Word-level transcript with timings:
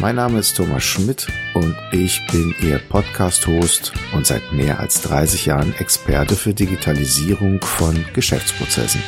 Mein 0.00 0.14
Name 0.14 0.38
ist 0.38 0.56
Thomas 0.56 0.84
Schmidt 0.84 1.26
und 1.54 1.74
ich 1.90 2.24
bin 2.30 2.54
Ihr 2.62 2.78
Podcast-Host 2.78 3.92
und 4.14 4.24
seit 4.28 4.52
mehr 4.52 4.78
als 4.78 5.02
30 5.02 5.46
Jahren 5.46 5.74
Experte 5.74 6.36
für 6.36 6.54
Digitalisierung 6.54 7.60
von 7.60 8.04
Geschäftsprozessen. 8.14 9.02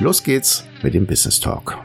Los 0.00 0.24
geht's 0.24 0.64
mit 0.82 0.94
dem 0.94 1.06
Business 1.06 1.38
Talk. 1.38 1.78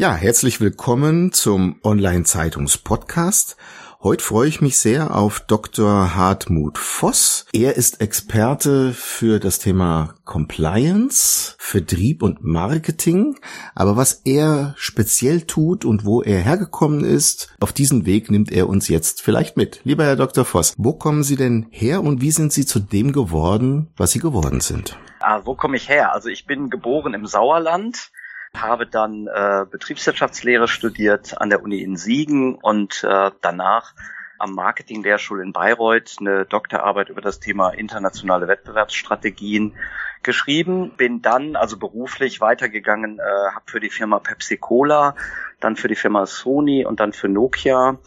Ja, 0.00 0.14
herzlich 0.14 0.62
willkommen 0.62 1.30
zum 1.30 1.78
Online-Zeitungs-Podcast. 1.84 3.58
Heute 4.02 4.24
freue 4.24 4.48
ich 4.48 4.62
mich 4.62 4.78
sehr 4.78 5.14
auf 5.14 5.40
Dr. 5.40 6.16
Hartmut 6.16 6.78
Voss. 6.78 7.44
Er 7.52 7.76
ist 7.76 8.00
Experte 8.00 8.94
für 8.94 9.38
das 9.38 9.58
Thema 9.58 10.14
Compliance, 10.24 11.54
Vertrieb 11.58 12.22
und 12.22 12.42
Marketing. 12.42 13.38
Aber 13.74 13.98
was 13.98 14.22
er 14.24 14.72
speziell 14.78 15.42
tut 15.42 15.84
und 15.84 16.06
wo 16.06 16.22
er 16.22 16.38
hergekommen 16.38 17.04
ist, 17.04 17.54
auf 17.60 17.74
diesen 17.74 18.06
Weg 18.06 18.30
nimmt 18.30 18.50
er 18.50 18.70
uns 18.70 18.88
jetzt 18.88 19.20
vielleicht 19.20 19.58
mit. 19.58 19.82
Lieber 19.84 20.04
Herr 20.04 20.16
Dr. 20.16 20.46
Voss, 20.46 20.72
wo 20.78 20.94
kommen 20.94 21.24
Sie 21.24 21.36
denn 21.36 21.66
her 21.68 22.02
und 22.02 22.22
wie 22.22 22.30
sind 22.30 22.54
Sie 22.54 22.64
zu 22.64 22.80
dem 22.80 23.12
geworden, 23.12 23.92
was 23.98 24.12
Sie 24.12 24.18
geworden 24.18 24.62
sind? 24.62 24.98
Ah, 25.20 25.42
wo 25.44 25.54
komme 25.54 25.76
ich 25.76 25.90
her? 25.90 26.14
Also 26.14 26.30
ich 26.30 26.46
bin 26.46 26.70
geboren 26.70 27.12
im 27.12 27.26
Sauerland 27.26 28.10
habe 28.54 28.86
dann 28.86 29.26
äh, 29.26 29.64
Betriebswirtschaftslehre 29.70 30.68
studiert 30.68 31.40
an 31.40 31.50
der 31.50 31.62
Uni 31.62 31.82
in 31.82 31.96
Siegen 31.96 32.54
und 32.56 33.04
äh, 33.04 33.30
danach 33.40 33.94
am 34.38 34.54
Marketing-Lehrstuhl 34.54 35.42
in 35.42 35.52
Bayreuth 35.52 36.16
eine 36.18 36.46
Doktorarbeit 36.46 37.10
über 37.10 37.20
das 37.20 37.40
Thema 37.40 37.70
internationale 37.70 38.48
Wettbewerbsstrategien 38.48 39.74
geschrieben, 40.22 40.92
bin 40.96 41.22
dann 41.22 41.56
also 41.56 41.78
beruflich 41.78 42.40
weitergegangen, 42.40 43.18
äh, 43.18 43.22
habe 43.54 43.64
für 43.66 43.80
die 43.80 43.90
Firma 43.90 44.18
Pepsi 44.18 44.56
Cola, 44.56 45.14
dann 45.60 45.76
für 45.76 45.88
die 45.88 45.94
Firma 45.94 46.26
Sony 46.26 46.84
und 46.84 47.00
dann 47.00 47.12
für 47.12 47.28
Nokia 47.28 47.98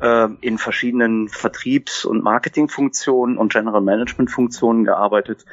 äh, 0.00 0.28
in 0.40 0.58
verschiedenen 0.58 1.28
Vertriebs- 1.28 2.04
und 2.04 2.22
Marketingfunktionen 2.22 3.38
und 3.38 3.52
General 3.52 3.80
Management 3.80 4.30
Funktionen 4.30 4.84
gearbeitet 4.84 5.44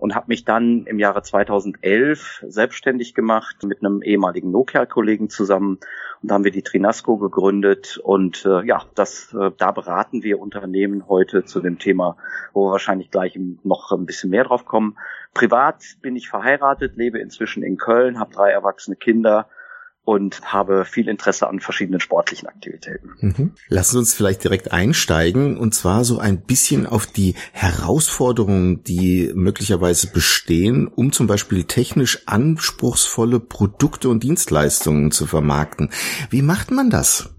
und 0.00 0.14
habe 0.14 0.26
mich 0.28 0.44
dann 0.44 0.86
im 0.86 0.98
Jahre 0.98 1.22
2011 1.22 2.44
selbstständig 2.48 3.14
gemacht 3.14 3.62
mit 3.64 3.80
einem 3.80 4.02
ehemaligen 4.02 4.50
Nokia-Kollegen 4.50 5.28
zusammen 5.28 5.78
und 6.22 6.30
da 6.30 6.34
haben 6.34 6.44
wir 6.44 6.50
die 6.50 6.62
Trinasco 6.62 7.18
gegründet 7.18 7.98
und 8.02 8.44
äh, 8.44 8.64
ja, 8.66 8.82
das 8.94 9.34
äh, 9.34 9.50
da 9.56 9.70
beraten 9.70 10.22
wir 10.22 10.40
Unternehmen 10.40 11.08
heute 11.08 11.44
zu 11.44 11.60
dem 11.60 11.78
Thema, 11.78 12.16
wo 12.52 12.66
wir 12.66 12.72
wahrscheinlich 12.72 13.10
gleich 13.10 13.38
noch 13.62 13.92
ein 13.92 14.06
bisschen 14.06 14.30
mehr 14.30 14.44
drauf 14.44 14.64
kommen. 14.64 14.98
Privat 15.34 15.82
bin 16.02 16.16
ich 16.16 16.28
verheiratet, 16.28 16.96
lebe 16.96 17.18
inzwischen 17.18 17.62
in 17.62 17.76
Köln, 17.76 18.18
habe 18.18 18.32
drei 18.32 18.50
erwachsene 18.50 18.96
Kinder 18.96 19.48
und 20.04 20.52
habe 20.52 20.84
viel 20.84 21.08
Interesse 21.08 21.46
an 21.48 21.60
verschiedenen 21.60 22.00
sportlichen 22.00 22.48
Aktivitäten. 22.48 23.10
Mhm. 23.20 23.54
Lassen 23.68 23.92
Sie 23.92 23.98
uns 23.98 24.14
vielleicht 24.14 24.42
direkt 24.42 24.72
einsteigen 24.72 25.56
und 25.56 25.74
zwar 25.74 26.04
so 26.04 26.18
ein 26.18 26.40
bisschen 26.40 26.86
auf 26.86 27.06
die 27.06 27.34
Herausforderungen, 27.52 28.82
die 28.82 29.30
möglicherweise 29.34 30.10
bestehen, 30.10 30.88
um 30.88 31.12
zum 31.12 31.26
Beispiel 31.26 31.64
technisch 31.64 32.26
anspruchsvolle 32.26 33.40
Produkte 33.40 34.08
und 34.08 34.22
Dienstleistungen 34.22 35.10
zu 35.10 35.26
vermarkten. 35.26 35.90
Wie 36.30 36.42
macht 36.42 36.70
man 36.70 36.90
das? 36.90 37.34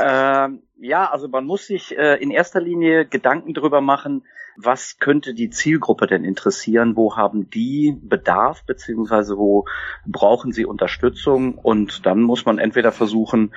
Ähm, 0.00 0.62
ja, 0.78 1.10
also 1.10 1.28
man 1.28 1.44
muss 1.44 1.66
sich 1.66 1.96
äh, 1.96 2.16
in 2.22 2.30
erster 2.30 2.60
Linie 2.60 3.06
Gedanken 3.06 3.54
darüber 3.54 3.80
machen, 3.80 4.24
was 4.56 4.98
könnte 4.98 5.34
die 5.34 5.50
Zielgruppe 5.50 6.06
denn 6.06 6.24
interessieren, 6.24 6.96
wo 6.96 7.16
haben 7.16 7.50
die 7.50 7.96
Bedarf, 8.02 8.64
beziehungsweise 8.64 9.38
wo 9.38 9.66
brauchen 10.06 10.52
sie 10.52 10.66
Unterstützung? 10.66 11.56
Und 11.56 12.06
dann 12.06 12.22
muss 12.22 12.44
man 12.44 12.58
entweder 12.58 12.92
versuchen, 12.92 13.52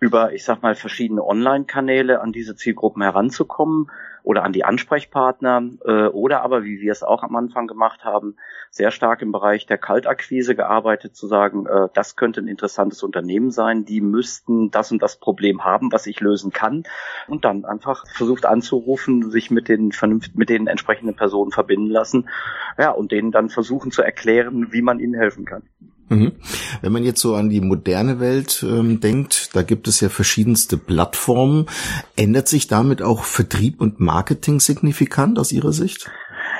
über, 0.00 0.32
ich 0.32 0.44
sag 0.44 0.62
mal, 0.62 0.74
verschiedene 0.74 1.24
Online-Kanäle 1.24 2.20
an 2.20 2.32
diese 2.32 2.54
Zielgruppen 2.54 3.02
heranzukommen 3.02 3.90
oder 4.28 4.44
an 4.44 4.52
die 4.52 4.62
Ansprechpartner 4.62 5.62
äh, 5.86 6.08
oder 6.08 6.42
aber, 6.42 6.62
wie 6.62 6.82
wir 6.82 6.92
es 6.92 7.02
auch 7.02 7.22
am 7.22 7.34
Anfang 7.34 7.66
gemacht 7.66 8.04
haben, 8.04 8.36
sehr 8.70 8.90
stark 8.90 9.22
im 9.22 9.32
Bereich 9.32 9.64
der 9.64 9.78
Kaltakquise 9.78 10.54
gearbeitet, 10.54 11.16
zu 11.16 11.26
sagen, 11.26 11.64
äh, 11.64 11.88
das 11.94 12.14
könnte 12.14 12.42
ein 12.42 12.46
interessantes 12.46 13.02
Unternehmen 13.02 13.50
sein, 13.50 13.86
die 13.86 14.02
müssten 14.02 14.70
das 14.70 14.92
und 14.92 15.00
das 15.00 15.16
Problem 15.16 15.64
haben, 15.64 15.90
was 15.92 16.06
ich 16.06 16.20
lösen 16.20 16.52
kann 16.52 16.82
und 17.26 17.46
dann 17.46 17.64
einfach 17.64 18.04
versucht 18.06 18.44
anzurufen, 18.44 19.30
sich 19.30 19.50
mit 19.50 19.66
den 19.66 19.92
vernünft 19.92 20.36
mit 20.36 20.50
den 20.50 20.66
entsprechenden 20.66 21.16
Personen 21.16 21.50
verbinden 21.50 21.88
lassen, 21.88 22.28
ja, 22.76 22.90
und 22.90 23.12
denen 23.12 23.32
dann 23.32 23.48
versuchen 23.48 23.92
zu 23.92 24.02
erklären, 24.02 24.74
wie 24.74 24.82
man 24.82 25.00
ihnen 25.00 25.14
helfen 25.14 25.46
kann. 25.46 25.62
Mhm. 26.08 26.32
Wenn 26.80 26.92
man 26.92 27.04
jetzt 27.04 27.20
so 27.20 27.34
an 27.34 27.50
die 27.50 27.60
moderne 27.60 28.20
Welt 28.20 28.64
ähm, 28.66 29.00
denkt, 29.00 29.50
da 29.54 29.62
gibt 29.62 29.88
es 29.88 30.00
ja 30.00 30.08
verschiedenste 30.08 30.76
Plattformen. 30.76 31.66
Ändert 32.16 32.48
sich 32.48 32.66
damit 32.66 33.02
auch 33.02 33.24
Vertrieb 33.24 33.80
und 33.80 34.00
Marketing 34.00 34.60
signifikant 34.60 35.38
aus 35.38 35.52
Ihrer 35.52 35.72
Sicht? 35.72 36.10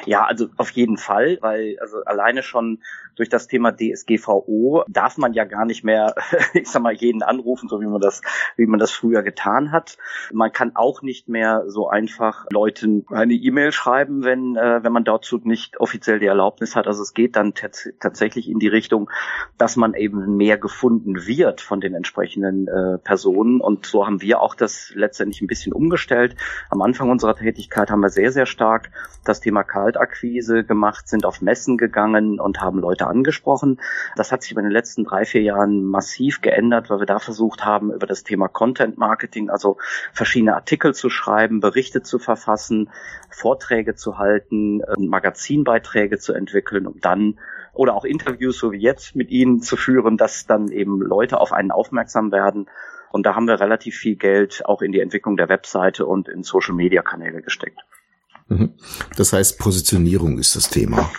Ja, 0.09 0.25
also 0.25 0.49
auf 0.57 0.71
jeden 0.71 0.97
Fall, 0.97 1.37
weil 1.43 1.77
also 1.81 2.03
alleine 2.03 2.43
schon 2.43 2.79
durch 3.15 3.29
das 3.29 3.47
Thema 3.47 3.73
DSGVO 3.73 4.85
darf 4.89 5.19
man 5.19 5.35
ja 5.35 5.45
gar 5.45 5.67
nicht 5.67 5.85
mehr, 5.85 6.15
ich 6.55 6.69
sag 6.69 6.83
mal, 6.83 6.95
jeden 6.95 7.23
anrufen, 7.23 7.69
so 7.69 7.81
wie 7.83 7.87
man 7.87 8.01
das, 8.01 8.23
wie 8.57 8.65
man 8.65 8.81
das 8.81 8.91
früher 8.91 9.23
getan 9.23 9.71
hat. 9.71 9.99
Man 10.33 10.51
kann 10.51 10.77
auch 10.77 11.03
nicht 11.03 11.29
mehr 11.29 11.65
so 11.67 11.89
einfach 11.89 12.47
Leuten 12.51 13.05
eine 13.11 13.35
E-Mail 13.35 13.71
schreiben, 13.73 14.23
wenn, 14.23 14.57
äh, 14.57 14.83
wenn 14.83 14.93
man 14.93 15.05
dazu 15.05 15.41
nicht 15.43 15.79
offiziell 15.79 16.21
die 16.21 16.27
Erlaubnis 16.27 16.75
hat. 16.75 16.87
Also 16.87 17.03
es 17.03 17.13
geht 17.13 17.37
dann 17.37 17.53
tatsächlich 17.53 18.49
in 18.49 18.61
die 18.61 18.69
Richtung, 18.69 19.11
dass 19.59 19.77
man 19.77 19.93
eben 19.93 20.39
mehr 20.39 20.57
gefunden 20.57 21.27
wird 21.27 21.61
von 21.61 21.83
den 21.83 21.93
entsprechenden 21.93 22.67
äh, 22.67 22.97
Personen. 22.97 23.61
Und 23.61 23.85
so 23.85 24.07
haben 24.07 24.23
wir 24.23 24.41
auch 24.41 24.55
das 24.55 24.93
letztendlich 24.95 25.43
ein 25.43 25.49
bisschen 25.49 25.75
umgestellt. 25.75 26.35
Am 26.71 26.81
Anfang 26.81 27.11
unserer 27.11 27.37
Tätigkeit 27.37 27.91
haben 27.91 28.01
wir 28.01 28.11
sehr, 28.11 28.33
sehr 28.33 28.47
stark 28.47 28.91
das 29.25 29.41
Thema 29.41 29.65
Kaltakquise 29.99 30.65
gemacht, 30.65 31.09
sind 31.09 31.25
auf 31.27 31.43
Messen 31.43 31.77
gegangen 31.77 32.39
und 32.39 32.61
haben 32.61 32.79
Leute 32.79 33.07
angesprochen. 33.07 33.81
Das 34.17 34.31
hat 34.31 34.43
sich 34.43 34.53
in 34.53 34.63
den 34.63 34.71
letzten 34.71 35.05
drei, 35.05 35.25
vier 35.25 35.43
Jahren 35.43 35.85
massiv 35.85 36.41
geändert, 36.41 36.89
weil 36.89 37.01
wir 37.01 37.07
da 37.07 37.19
versucht 37.19 37.65
haben, 37.65 37.93
über 37.93 38.07
das 38.07 38.23
Thema 38.23 38.49
Content 38.49 38.97
Marketing, 38.97 39.51
also 39.51 39.77
verschiedene 40.13 40.55
Artikel 40.55 40.95
zu 40.95 41.11
schreiben, 41.11 41.61
Berichte 41.61 42.03
zu 42.03 42.19
verfassen, 42.19 42.91
Vorträge 43.31 43.95
zu 43.95 44.19
halten, 44.19 44.81
äh, 44.81 44.95
Magazinbeiträge 44.99 46.19
zu 46.19 46.33
entwickeln, 46.33 46.87
um 46.87 47.01
dann 47.01 47.39
oder 47.73 47.95
auch 47.95 48.05
Interviews, 48.05 48.59
so 48.59 48.73
wie 48.73 48.79
jetzt, 48.79 49.15
mit 49.15 49.31
Ihnen 49.31 49.61
zu 49.61 49.77
führen, 49.77 50.17
dass 50.17 50.47
dann 50.47 50.69
eben 50.69 51.01
Leute 51.01 51.41
auf 51.41 51.53
einen 51.53 51.71
aufmerksam 51.71 52.33
werden. 52.33 52.69
Und 53.11 53.25
da 53.25 53.35
haben 53.35 53.47
wir 53.47 53.61
relativ 53.61 53.97
viel 53.97 54.17
Geld 54.17 54.63
auch 54.65 54.83
in 54.83 54.93
die 54.93 55.01
Entwicklung 55.01 55.37
der 55.37 55.49
Webseite 55.49 56.05
und 56.05 56.29
in 56.29 56.43
Social-Media-Kanäle 56.43 57.41
gesteckt. 57.41 57.81
Mhm. 58.49 58.71
Das 59.17 59.33
heißt, 59.33 59.59
Positionierung 59.59 60.39
ist 60.39 60.57
das 60.57 60.69
Thema. 60.71 61.11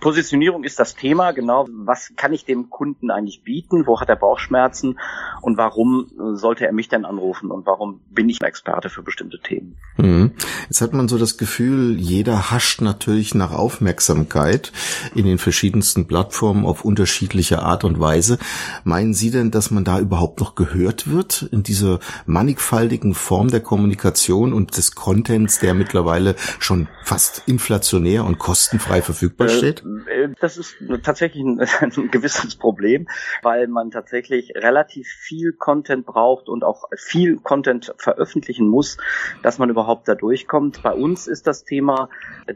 Positionierung 0.00 0.64
ist 0.64 0.78
das 0.78 0.94
Thema, 0.94 1.32
genau. 1.32 1.66
Was 1.70 2.12
kann 2.16 2.32
ich 2.32 2.44
dem 2.44 2.70
Kunden 2.70 3.10
eigentlich 3.10 3.42
bieten? 3.42 3.86
Wo 3.86 4.00
hat 4.00 4.08
er 4.08 4.16
Bauchschmerzen? 4.16 4.98
Und 5.42 5.56
warum 5.56 6.10
sollte 6.34 6.66
er 6.66 6.72
mich 6.72 6.88
denn 6.88 7.04
anrufen? 7.04 7.50
Und 7.50 7.66
warum 7.66 8.00
bin 8.10 8.28
ich 8.28 8.40
ein 8.40 8.48
Experte 8.48 8.90
für 8.90 9.02
bestimmte 9.02 9.38
Themen? 9.38 9.76
Mhm. 9.96 10.32
Jetzt 10.68 10.80
hat 10.80 10.92
man 10.92 11.08
so 11.08 11.18
das 11.18 11.38
Gefühl, 11.38 11.96
jeder 11.98 12.50
hascht 12.50 12.80
natürlich 12.80 13.34
nach 13.34 13.52
Aufmerksamkeit 13.52 14.72
in 15.14 15.24
den 15.24 15.38
verschiedensten 15.38 16.06
Plattformen 16.06 16.66
auf 16.66 16.84
unterschiedliche 16.84 17.62
Art 17.62 17.84
und 17.84 18.00
Weise. 18.00 18.38
Meinen 18.84 19.14
Sie 19.14 19.30
denn, 19.30 19.50
dass 19.50 19.70
man 19.70 19.84
da 19.84 19.98
überhaupt 19.98 20.40
noch 20.40 20.54
gehört 20.54 21.10
wird 21.10 21.42
in 21.42 21.62
dieser 21.62 21.98
mannigfaltigen 22.26 23.14
Form 23.14 23.48
der 23.48 23.60
Kommunikation 23.60 24.52
und 24.52 24.76
des 24.76 24.94
Contents, 24.94 25.58
der 25.58 25.74
mittlerweile 25.74 26.36
schon 26.58 26.88
fast 27.04 27.42
inflationär 27.46 28.24
und 28.24 28.38
kostenfrei 28.38 29.02
verfügbar 29.02 29.48
steht? 29.48 29.67
Steht? 29.72 30.36
Das 30.40 30.56
ist 30.56 30.76
tatsächlich 31.02 31.42
ein, 31.44 31.60
ein, 31.80 32.10
gewisses 32.10 32.56
Problem, 32.56 33.08
weil 33.42 33.68
man 33.68 33.90
tatsächlich 33.90 34.52
relativ 34.54 35.08
viel 35.08 35.52
Content 35.52 36.06
braucht 36.06 36.48
und 36.48 36.64
auch 36.64 36.84
viel 36.96 37.38
Content 37.38 37.94
veröffentlichen 37.98 38.68
muss, 38.68 38.96
dass 39.42 39.58
man 39.58 39.70
überhaupt 39.70 40.08
da 40.08 40.14
durchkommt. 40.14 40.82
Bei 40.82 40.92
uns 40.92 41.26
ist 41.26 41.46
das 41.46 41.64
Thema, 41.64 42.08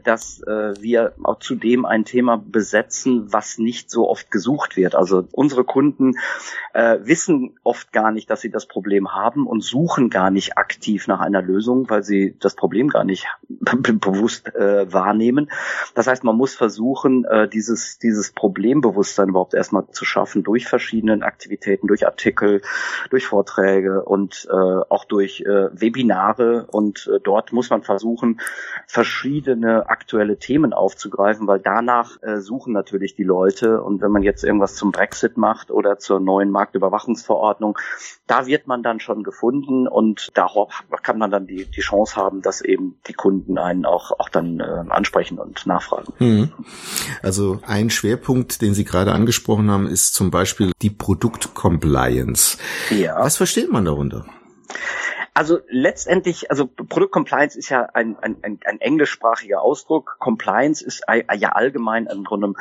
dass 0.03 0.41
äh, 0.43 0.73
wir 0.81 1.13
auch 1.23 1.39
zudem 1.39 1.85
ein 1.85 2.05
Thema 2.05 2.37
besetzen, 2.37 3.31
was 3.31 3.57
nicht 3.57 3.89
so 3.89 4.09
oft 4.09 4.31
gesucht 4.31 4.77
wird. 4.77 4.95
Also 4.95 5.27
unsere 5.31 5.63
Kunden 5.63 6.17
äh, 6.73 6.99
wissen 7.03 7.57
oft 7.63 7.91
gar 7.91 8.11
nicht, 8.11 8.29
dass 8.29 8.41
sie 8.41 8.49
das 8.49 8.65
Problem 8.65 9.13
haben 9.13 9.47
und 9.47 9.63
suchen 9.63 10.09
gar 10.09 10.31
nicht 10.31 10.57
aktiv 10.57 11.07
nach 11.07 11.19
einer 11.19 11.41
Lösung, 11.41 11.89
weil 11.89 12.03
sie 12.03 12.35
das 12.39 12.55
Problem 12.55 12.89
gar 12.89 13.03
nicht 13.03 13.27
bewusst 13.49 14.53
äh, 14.55 14.91
wahrnehmen. 14.91 15.51
Das 15.95 16.07
heißt, 16.07 16.23
man 16.23 16.35
muss 16.35 16.55
versuchen, 16.55 17.02
äh, 17.05 17.47
dieses, 17.47 17.97
dieses 17.99 18.31
Problembewusstsein 18.31 19.29
überhaupt 19.29 19.53
erstmal 19.53 19.87
zu 19.91 20.05
schaffen 20.05 20.43
durch 20.43 20.67
verschiedene 20.67 21.23
Aktivitäten, 21.23 21.87
durch 21.87 22.05
Artikel, 22.05 22.61
durch 23.09 23.27
Vorträge 23.27 24.03
und 24.03 24.47
äh, 24.49 24.53
auch 24.53 25.05
durch 25.05 25.41
äh, 25.41 25.69
Webinare. 25.73 26.67
Und 26.71 27.09
äh, 27.13 27.19
dort 27.23 27.53
muss 27.53 27.69
man 27.69 27.83
versuchen, 27.83 28.39
verschiedene 28.87 29.89
aktuelle 29.89 30.37
Themen 30.37 30.73
aufzugreifen, 30.73 31.47
weil 31.47 31.59
danach 31.59 32.21
äh, 32.21 32.39
suchen 32.39 32.73
natürlich 32.73 33.15
die 33.15 33.23
Leute. 33.23 33.81
Und 33.81 34.01
wenn 34.01 34.11
man 34.11 34.23
jetzt 34.23 34.43
irgendwas 34.43 34.75
zum 34.75 34.91
Brexit 34.91 35.37
macht 35.37 35.71
oder 35.71 35.97
zur 35.97 36.19
neuen 36.19 36.51
Marktüberwachungsverordnung, 36.51 37.77
da 38.27 38.45
wird 38.45 38.67
man 38.67 38.83
dann 38.83 38.99
schon 38.99 39.23
gefunden 39.23 39.87
und 39.87 40.29
da 40.35 40.47
kann 41.01 41.17
man 41.17 41.31
dann 41.31 41.47
die, 41.47 41.65
die 41.65 41.81
Chance 41.81 42.15
haben, 42.15 42.41
dass 42.41 42.61
eben 42.61 42.99
die 43.07 43.13
Kunden 43.13 43.57
einen 43.57 43.85
auch, 43.85 44.11
auch 44.19 44.29
dann 44.29 44.59
äh, 44.59 44.83
ansprechen 44.89 45.39
und 45.39 45.65
nachfragen. 45.65 46.13
Mhm. 46.19 46.51
Also 47.21 47.59
ein 47.65 47.89
Schwerpunkt, 47.89 48.61
den 48.61 48.73
Sie 48.73 48.83
gerade 48.83 49.11
angesprochen 49.11 49.69
haben, 49.71 49.87
ist 49.87 50.13
zum 50.13 50.31
Beispiel 50.31 50.71
die 50.81 50.89
Produktcompliance. 50.89 52.57
Ja. 52.89 53.19
Was 53.19 53.37
versteht 53.37 53.71
man 53.71 53.85
darunter? 53.85 54.25
Also 55.35 55.59
letztendlich, 55.67 56.51
also 56.51 56.67
Produktcompliance 56.67 57.57
ist 57.57 57.69
ja 57.69 57.89
ein, 57.93 58.15
ein, 58.19 58.37
ein, 58.43 58.59
ein 58.65 58.79
englischsprachiger 58.79 59.63
Ausdruck. 59.63 60.17
Compliance 60.19 60.85
ist 60.85 61.01
ja 61.07 61.49
allgemein 61.49 62.05
im 62.05 62.23
Grunde 62.23 62.53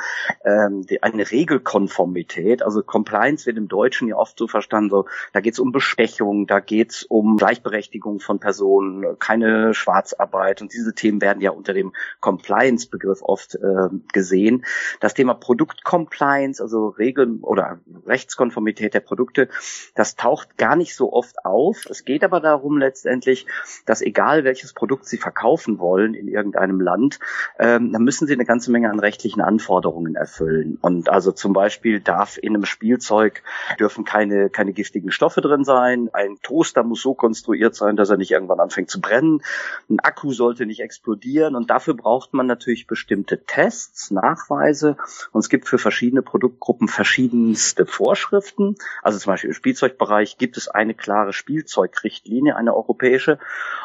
ähm, 0.42 0.86
eine 1.02 1.30
Regelkonformität. 1.30 2.62
Also 2.62 2.82
Compliance 2.82 3.44
wird 3.44 3.58
im 3.58 3.68
Deutschen 3.68 4.08
ja 4.08 4.16
oft 4.16 4.38
so 4.38 4.48
verstanden, 4.48 4.88
so 4.88 5.06
da 5.34 5.40
geht 5.40 5.52
es 5.52 5.58
um 5.58 5.70
Bestechung, 5.70 6.46
da 6.46 6.60
geht 6.60 6.92
es 6.92 7.02
um 7.02 7.36
Gleichberechtigung 7.36 8.20
von 8.20 8.40
Personen, 8.40 9.18
keine 9.18 9.74
Schwarzarbeit 9.74 10.62
und 10.62 10.72
diese 10.72 10.94
Themen 10.94 11.20
werden 11.20 11.42
ja 11.42 11.50
unter 11.50 11.74
dem 11.74 11.92
Compliance-Begriff 12.20 13.20
oft 13.20 13.54
äh, 13.54 13.88
gesehen. 14.14 14.64
Das 15.00 15.12
Thema 15.12 15.34
Produktcompliance, 15.34 16.62
also 16.62 16.88
Regeln 16.88 17.40
oder 17.42 17.80
Rechtskonformität 18.06 18.94
der 18.94 19.00
Produkte, 19.00 19.50
das 19.94 20.16
taucht 20.16 20.56
gar 20.56 20.76
nicht 20.76 20.96
so 20.96 21.12
oft 21.12 21.44
auf. 21.44 21.84
Es 21.90 22.06
geht 22.06 22.24
aber 22.24 22.40
darum, 22.40 22.61
darum 22.62 22.78
letztendlich, 22.78 23.46
dass 23.86 24.02
egal 24.02 24.44
welches 24.44 24.72
Produkt 24.72 25.06
Sie 25.06 25.18
verkaufen 25.18 25.80
wollen 25.80 26.14
in 26.14 26.28
irgendeinem 26.28 26.80
Land, 26.80 27.18
ähm, 27.58 27.92
dann 27.92 28.02
müssen 28.02 28.26
Sie 28.28 28.34
eine 28.34 28.44
ganze 28.44 28.70
Menge 28.70 28.90
an 28.90 29.00
rechtlichen 29.00 29.40
Anforderungen 29.40 30.14
erfüllen. 30.14 30.78
Und 30.80 31.08
also 31.08 31.32
zum 31.32 31.52
Beispiel 31.52 32.00
darf 32.00 32.38
in 32.38 32.54
einem 32.54 32.64
Spielzeug 32.64 33.42
dürfen 33.80 34.04
keine, 34.04 34.48
keine 34.48 34.72
giftigen 34.72 35.10
Stoffe 35.10 35.40
drin 35.40 35.64
sein. 35.64 36.08
Ein 36.12 36.38
Toaster 36.42 36.84
muss 36.84 37.02
so 37.02 37.14
konstruiert 37.14 37.74
sein, 37.74 37.96
dass 37.96 38.10
er 38.10 38.16
nicht 38.16 38.30
irgendwann 38.30 38.60
anfängt 38.60 38.90
zu 38.90 39.00
brennen. 39.00 39.42
Ein 39.90 39.98
Akku 40.00 40.32
sollte 40.32 40.64
nicht 40.64 40.80
explodieren. 40.80 41.56
Und 41.56 41.70
dafür 41.70 41.94
braucht 41.94 42.32
man 42.32 42.46
natürlich 42.46 42.86
bestimmte 42.86 43.44
Tests, 43.44 44.12
Nachweise. 44.12 44.96
Und 45.32 45.40
es 45.40 45.48
gibt 45.48 45.68
für 45.68 45.78
verschiedene 45.78 46.22
Produktgruppen 46.22 46.86
verschiedenste 46.86 47.86
Vorschriften. 47.86 48.76
Also 49.02 49.18
zum 49.18 49.32
Beispiel 49.32 49.50
im 49.50 49.54
Spielzeugbereich 49.54 50.38
gibt 50.38 50.56
es 50.56 50.68
eine 50.68 50.94
klare 50.94 51.32
Spielzeugrichtlinie, 51.32 52.51
eine 52.56 52.74
europäische. 52.74 53.38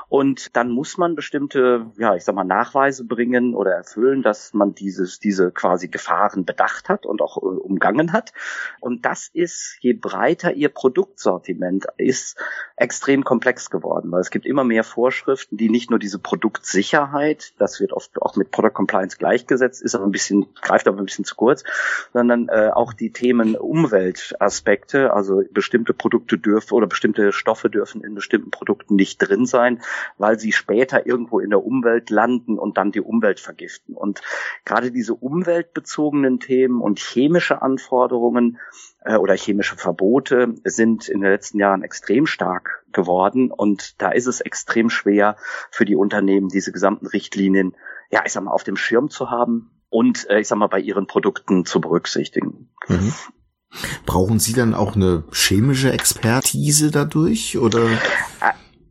Und 0.09 0.55
dann 0.55 0.69
muss 0.69 0.97
man 0.97 1.15
bestimmte, 1.15 1.87
ja, 1.97 2.15
ich 2.15 2.23
sag 2.23 2.33
mal, 2.33 2.45
Nachweise 2.45 3.03
bringen 3.03 3.53
oder 3.53 3.71
erfüllen, 3.71 4.23
dass 4.23 4.53
man 4.53 4.73
dieses, 4.73 5.19
diese 5.19 5.51
quasi 5.51 5.89
Gefahren 5.89 6.45
bedacht 6.45 6.87
hat 6.87 7.05
und 7.05 7.21
auch 7.21 7.37
äh, 7.37 7.45
umgangen 7.45 8.13
hat. 8.13 8.31
Und 8.79 9.05
das 9.05 9.29
ist, 9.33 9.77
je 9.81 9.93
breiter 9.93 10.53
ihr 10.53 10.69
Produktsortiment 10.69 11.87
ist, 11.97 12.37
extrem 12.77 13.23
komplex 13.23 13.69
geworden, 13.69 14.11
weil 14.11 14.21
es 14.21 14.29
gibt 14.29 14.45
immer 14.45 14.63
mehr 14.63 14.83
Vorschriften, 14.83 15.57
die 15.57 15.69
nicht 15.69 15.89
nur 15.89 15.99
diese 15.99 16.19
Produktsicherheit, 16.19 17.53
das 17.57 17.79
wird 17.79 17.91
oft 17.91 18.21
auch 18.21 18.35
mit 18.35 18.51
Product 18.51 18.73
Compliance 18.73 19.17
gleichgesetzt, 19.17 19.81
ist 19.81 19.95
aber 19.95 20.05
ein 20.05 20.11
bisschen, 20.11 20.47
greift 20.61 20.87
aber 20.87 20.99
ein 20.99 21.05
bisschen 21.05 21.25
zu 21.25 21.35
kurz, 21.35 21.63
sondern 22.13 22.47
äh, 22.49 22.69
auch 22.73 22.93
die 22.93 23.11
Themen 23.11 23.55
Umweltaspekte, 23.55 25.11
also 25.11 25.41
bestimmte 25.51 25.93
Produkte 25.93 26.37
dürfen 26.37 26.75
oder 26.75 26.87
bestimmte 26.87 27.33
Stoffe 27.33 27.69
dürfen 27.69 28.03
in 28.03 28.15
bestimmten 28.15 28.51
Produkten 28.57 28.95
nicht 28.95 29.19
drin 29.19 29.45
sein, 29.45 29.81
weil 30.17 30.39
sie 30.39 30.51
später 30.51 31.05
irgendwo 31.05 31.39
in 31.39 31.51
der 31.51 31.63
Umwelt 31.63 32.09
landen 32.09 32.57
und 32.57 32.77
dann 32.77 32.91
die 32.91 33.01
Umwelt 33.01 33.39
vergiften. 33.39 33.95
Und 33.95 34.21
gerade 34.65 34.91
diese 34.91 35.13
umweltbezogenen 35.13 36.39
Themen 36.39 36.81
und 36.81 36.99
chemische 36.99 37.61
Anforderungen 37.61 38.57
äh, 39.03 39.15
oder 39.15 39.35
chemische 39.35 39.77
Verbote 39.77 40.55
sind 40.63 41.07
in 41.07 41.21
den 41.21 41.31
letzten 41.31 41.59
Jahren 41.59 41.83
extrem 41.83 42.25
stark 42.25 42.83
geworden. 42.91 43.51
Und 43.51 44.01
da 44.01 44.09
ist 44.09 44.27
es 44.27 44.41
extrem 44.41 44.89
schwer 44.89 45.37
für 45.69 45.85
die 45.85 45.95
Unternehmen, 45.95 46.49
diese 46.49 46.71
gesamten 46.71 47.05
Richtlinien, 47.05 47.75
ja, 48.09 48.23
ich 48.25 48.33
sag 48.33 48.43
mal, 48.43 48.51
auf 48.51 48.63
dem 48.63 48.77
Schirm 48.77 49.09
zu 49.09 49.29
haben 49.29 49.69
und 49.89 50.29
äh, 50.29 50.39
ich 50.39 50.47
sag 50.47 50.57
mal, 50.57 50.67
bei 50.67 50.79
ihren 50.79 51.07
Produkten 51.07 51.65
zu 51.65 51.79
berücksichtigen. 51.79 52.69
Mhm. 52.87 53.13
Brauchen 54.05 54.39
Sie 54.39 54.53
dann 54.53 54.73
auch 54.73 54.95
eine 54.95 55.23
chemische 55.31 55.91
Expertise 55.91 56.91
dadurch 56.91 57.57
oder? 57.57 57.89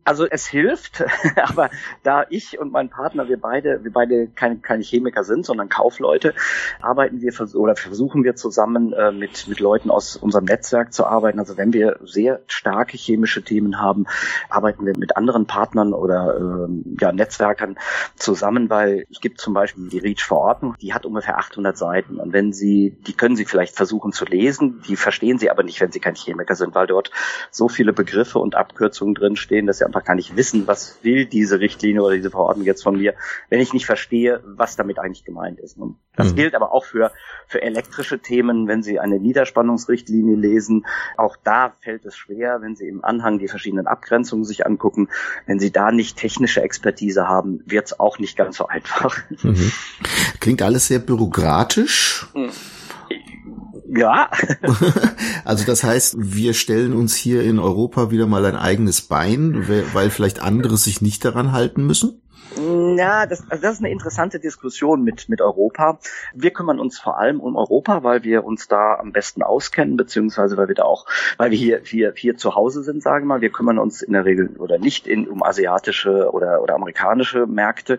Also 0.07 0.25
es 0.25 0.47
hilft, 0.47 1.03
aber 1.37 1.69
da 2.05 2.25
ich 2.31 2.61
und 2.61 2.71
mein 2.71 2.89
Partner, 2.89 3.29
wir 3.29 3.41
beide, 3.41 3.83
wir 3.83 3.93
beide 3.93 4.29
keine, 4.29 4.59
keine 4.59 4.85
Chemiker 4.85 5.25
sind, 5.25 5.45
sondern 5.45 5.69
Kaufleute, 5.69 6.33
arbeiten 6.81 7.21
wir 7.21 7.35
oder 7.57 7.75
versuchen 7.75 8.23
wir 8.23 8.37
zusammen 8.37 8.93
äh, 8.93 9.11
mit, 9.11 9.49
mit 9.49 9.59
Leuten 9.59 9.91
aus 9.91 10.17
unserem 10.17 10.45
Netzwerk 10.45 10.95
zu 10.95 11.07
arbeiten. 11.07 11.41
Also 11.41 11.57
wenn 11.57 11.73
wir 11.73 11.99
sehr 12.05 12.41
starke 12.47 12.97
chemische 12.97 13.43
Themen 13.43 13.81
haben, 13.81 14.07
arbeiten 14.49 14.87
wir 14.87 14.97
mit 14.97 15.17
anderen 15.17 15.47
Partnern 15.47 15.93
oder 15.93 16.69
äh, 16.69 16.95
ja, 17.01 17.11
Netzwerkern 17.11 17.77
zusammen, 18.15 18.71
weil 18.71 19.07
es 19.11 19.21
gibt 19.21 19.41
zum 19.41 19.55
Beispiel 19.55 19.89
die 19.89 19.99
REACH-Verordnung, 19.99 20.77
die 20.81 20.95
hat 20.95 21.05
ungefähr 21.05 21.37
800 21.39 21.77
Seiten. 21.77 22.21
Und 22.21 22.33
wenn 22.33 22.53
Sie, 22.53 22.97
die 23.09 23.13
können 23.13 23.35
Sie 23.35 23.45
vielleicht 23.45 23.75
versuchen 23.75 24.13
zu 24.13 24.25
lesen, 24.25 24.83
die 24.87 24.95
verstehen 24.95 25.41
Sie 25.41 25.51
aber 25.51 25.65
nicht, 25.65 25.81
wenn 25.81 25.91
Sie 25.91 25.99
kein 25.99 26.15
Chemiker 26.15 26.55
sind, 26.55 26.77
weil 26.77 26.87
dort 26.87 27.11
so 27.51 27.69
viele 27.69 27.93
Begriffe 27.93 28.39
und 28.39 28.55
Abkürzungen 28.55 29.17
drinstehen, 29.17 29.67
dass 29.67 29.79
Sie 29.79 29.96
einfach 29.97 30.07
gar 30.07 30.15
nicht 30.15 30.37
wissen, 30.37 30.67
was 30.67 30.99
will 31.03 31.27
diese 31.27 31.61
Richtlinie 31.61 32.03
oder 32.03 32.15
diese 32.15 32.31
Verordnung 32.31 32.67
jetzt 32.67 32.83
von 32.83 32.99
mir, 32.99 33.15
wenn 33.49 33.61
ich 33.61 33.73
nicht 33.73 33.87
verstehe, 33.87 34.43
was 34.45 34.77
damit 34.77 34.99
eigentlich 34.99 35.25
gemeint 35.25 35.59
ist. 35.59 35.79
Und 35.79 35.97
das 36.17 36.33
mhm. 36.33 36.37
gilt 36.37 36.55
aber 36.55 36.73
auch 36.73 36.85
für, 36.85 37.13
für 37.47 37.63
elektrische 37.63 38.19
Themen, 38.19 38.69
wenn 38.69 38.83
Sie 38.83 39.01
eine 39.01 39.19
Niederspannungsrichtlinie 39.19 40.37
lesen. 40.37 40.87
Auch 41.17 41.37
da 41.43 41.73
fällt 41.81 42.05
es 42.05 42.17
schwer, 42.17 42.61
wenn 42.61 42.77
Sie 42.77 42.87
im 42.87 43.05
Anhang 43.05 43.39
die 43.39 43.49
verschiedenen 43.49 43.87
Abgrenzungen 43.87 44.45
sich 44.45 44.67
angucken. 44.67 45.09
Wenn 45.47 45.59
Sie 45.59 45.71
da 45.71 45.91
nicht 45.91 46.19
technische 46.19 46.63
Expertise 46.63 47.27
haben, 47.27 47.63
wird 47.67 47.87
es 47.87 48.01
auch 48.01 48.19
nicht 48.19 48.37
ganz 48.37 48.57
so 48.59 48.67
einfach. 48.67 49.17
Mhm. 49.43 49.73
Klingt 50.41 50.63
alles 50.63 50.89
sehr 50.89 50.99
bürokratisch. 50.99 52.27
Mhm. 52.35 52.51
Ja. 53.89 54.31
also 55.45 55.65
das 55.65 55.85
heißt, 55.85 56.17
wir 56.19 56.55
stellen 56.55 56.93
uns 56.93 57.15
hier 57.15 57.43
in 57.43 57.59
Europa 57.59 58.11
wieder 58.11 58.27
mal 58.27 58.45
ein 58.45 58.57
eigenes 58.57 59.03
Bein, 59.03 59.69
weil 59.93 60.11
vielleicht 60.11 60.41
andere 60.41 60.77
sich 60.77 61.01
nicht 61.01 61.25
daran 61.25 61.53
halten 61.53 61.87
müssen? 61.87 62.21
Ja, 62.55 63.27
das, 63.27 63.51
also 63.51 63.63
das 63.63 63.75
ist 63.75 63.81
eine 63.81 63.91
interessante 63.91 64.39
Diskussion 64.39 65.03
mit, 65.03 65.29
mit 65.29 65.41
Europa. 65.41 65.99
Wir 66.35 66.53
kümmern 66.53 66.79
uns 66.79 66.99
vor 66.99 67.19
allem 67.19 67.41
um 67.41 67.57
Europa, 67.57 68.03
weil 68.03 68.23
wir 68.23 68.45
uns 68.45 68.69
da 68.69 68.95
am 68.95 69.13
besten 69.13 69.43
auskennen, 69.43 69.97
beziehungsweise 69.97 70.57
weil 70.57 70.69
wir 70.69 70.75
da 70.75 70.85
auch, 70.85 71.07
weil 71.37 71.51
wir 71.51 71.59
hier, 71.59 71.81
hier, 71.85 72.15
hier 72.17 72.37
zu 72.37 72.55
Hause 72.55 72.83
sind, 72.83 73.03
sagen 73.03 73.25
wir 73.25 73.35
mal. 73.35 73.41
Wir 73.41 73.51
kümmern 73.51 73.79
uns 73.79 74.01
in 74.01 74.13
der 74.13 74.25
Regel 74.25 74.57
oder 74.59 74.79
nicht 74.79 75.07
in, 75.07 75.29
um 75.29 75.43
asiatische 75.43 76.31
oder, 76.33 76.63
oder 76.63 76.77
amerikanische 76.77 77.47
Märkte, 77.47 77.99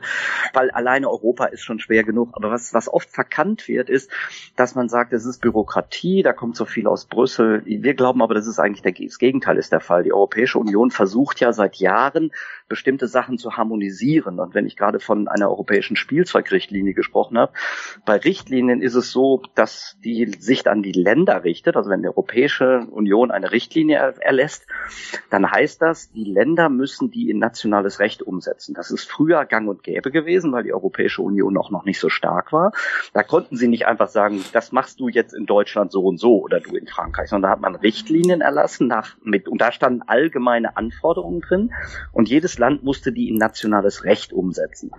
weil 0.53 0.71
alleine 0.71 1.09
Europa 1.09 1.45
ist 1.45 1.63
schon 1.63 1.79
schwer 1.79 2.03
genug. 2.03 2.29
Aber 2.33 2.49
was, 2.49 2.73
was 2.73 2.91
oft 2.91 3.09
verkannt 3.09 3.67
wird, 3.67 3.89
ist, 3.89 4.09
dass 4.55 4.75
man 4.75 4.89
sagt, 4.89 5.13
es 5.13 5.25
ist 5.25 5.41
Bürokratie, 5.41 6.23
da 6.23 6.33
kommt 6.33 6.55
so 6.55 6.65
viel 6.65 6.87
aus 6.87 7.05
Brüssel. 7.05 7.61
Wir 7.65 7.93
glauben 7.93 8.21
aber, 8.21 8.33
dass 8.33 8.47
es 8.47 8.59
eigentlich 8.59 8.81
der, 8.81 8.93
das 8.93 9.19
Gegenteil 9.19 9.57
ist 9.57 9.71
der 9.71 9.81
Fall. 9.81 10.03
Die 10.03 10.13
Europäische 10.13 10.57
Union 10.57 10.89
versucht 10.89 11.39
ja 11.39 11.53
seit 11.53 11.75
Jahren 11.75 12.31
bestimmte 12.67 13.07
Sachen 13.07 13.37
zu 13.37 13.57
harmonisieren. 13.57 14.39
Und 14.39 14.53
wenn 14.53 14.65
ich 14.65 14.75
gerade 14.75 14.99
von 14.99 15.27
einer 15.27 15.49
europäischen 15.49 15.95
Spielzeugrichtlinie 15.95 16.93
gesprochen 16.93 17.37
habe, 17.37 17.53
bei 18.05 18.17
Richtlinien 18.17 18.81
ist 18.81 18.95
es 18.95 19.11
so, 19.11 19.41
dass 19.55 19.97
die 20.03 20.35
Sicht 20.39 20.67
an 20.67 20.81
die 20.81 20.91
Länder 20.91 21.43
richtet. 21.43 21.75
Also 21.75 21.89
wenn 21.89 22.01
die 22.01 22.07
Europäische 22.07 22.87
Union 22.91 23.31
eine 23.31 23.51
Richtlinie 23.51 23.97
erlässt, 24.19 24.67
dann 25.29 25.49
heißt 25.49 25.81
das, 25.81 26.11
die 26.11 26.25
Länder 26.25 26.69
müssen 26.69 27.11
die 27.11 27.29
in 27.29 27.39
nationales 27.39 27.99
Recht 27.99 28.21
umsetzen. 28.21 28.73
Das 28.73 28.91
ist 28.91 29.09
früher 29.09 29.45
gang 29.45 29.67
und 29.69 29.83
gäbe 29.83 30.11
gewesen, 30.11 30.51
weil 30.51 30.63
die 30.63 30.73
Europäische 30.73 31.21
Union 31.21 31.57
auch 31.57 31.71
noch 31.71 31.85
nicht 31.85 31.99
so 31.99 32.09
stark 32.09 32.51
war. 32.51 32.71
Da 33.13 33.23
konnten 33.23 33.55
sie 33.55 33.67
nicht 33.67 33.87
einfach 33.87 34.09
sagen, 34.09 34.43
das 34.53 34.71
machst 34.71 34.99
du 34.99 35.07
jetzt 35.07 35.33
in 35.33 35.45
Deutschland 35.45 35.91
so 35.91 36.03
und 36.03 36.17
so 36.17 36.41
oder 36.41 36.59
du 36.59 36.75
in 36.75 36.87
Frankreich, 36.87 37.29
sondern 37.29 37.49
da 37.49 37.53
hat 37.53 37.61
man 37.61 37.75
Richtlinien 37.75 38.41
erlassen 38.41 38.87
nach, 38.87 39.15
mit, 39.23 39.47
und 39.47 39.61
da 39.61 39.71
standen 39.71 40.01
allgemeine 40.01 40.77
Anforderungen 40.77 41.41
drin 41.41 41.73
und 42.11 42.29
jedes 42.29 42.56
Land 42.57 42.83
musste 42.83 43.11
die 43.11 43.29
in 43.29 43.37
nationales 43.37 44.03
Recht 44.03 44.33
umsetzen. 44.33 44.91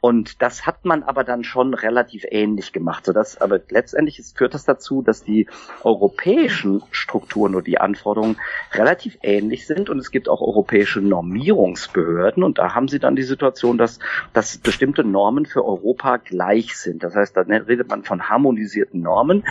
Und 0.00 0.42
das 0.42 0.64
hat 0.64 0.84
man 0.84 1.02
aber 1.02 1.24
dann 1.24 1.42
schon 1.42 1.74
relativ 1.74 2.24
ähnlich 2.30 2.72
gemacht, 2.72 3.06
sodass 3.06 3.40
aber 3.40 3.58
letztendlich 3.68 4.22
führt 4.34 4.54
das 4.54 4.64
dazu, 4.64 5.02
dass 5.02 5.24
die 5.24 5.48
europäischen 5.82 6.82
Strukturen 6.92 7.56
oder 7.56 7.64
die 7.64 7.78
Anforderungen 7.78 8.36
relativ 8.72 9.18
ähnlich 9.22 9.66
sind 9.66 9.90
und 9.90 9.98
es 9.98 10.12
gibt 10.12 10.28
auch 10.28 10.40
europäische 10.40 11.00
Normierungsbehörden 11.00 12.44
und 12.44 12.58
da 12.58 12.76
haben 12.76 12.86
sie 12.86 13.00
dann 13.00 13.16
die 13.16 13.24
Situation, 13.24 13.76
dass, 13.76 13.98
dass 14.32 14.58
bestimmte 14.58 15.02
Normen 15.02 15.46
für 15.46 15.64
Europa 15.64 16.18
gleich 16.18 16.76
sind. 16.76 17.02
Das 17.02 17.16
heißt, 17.16 17.36
da 17.36 17.40
redet 17.40 17.88
man 17.88 18.04
von 18.04 18.28
harmonisierten 18.28 19.02
Normen 19.02 19.44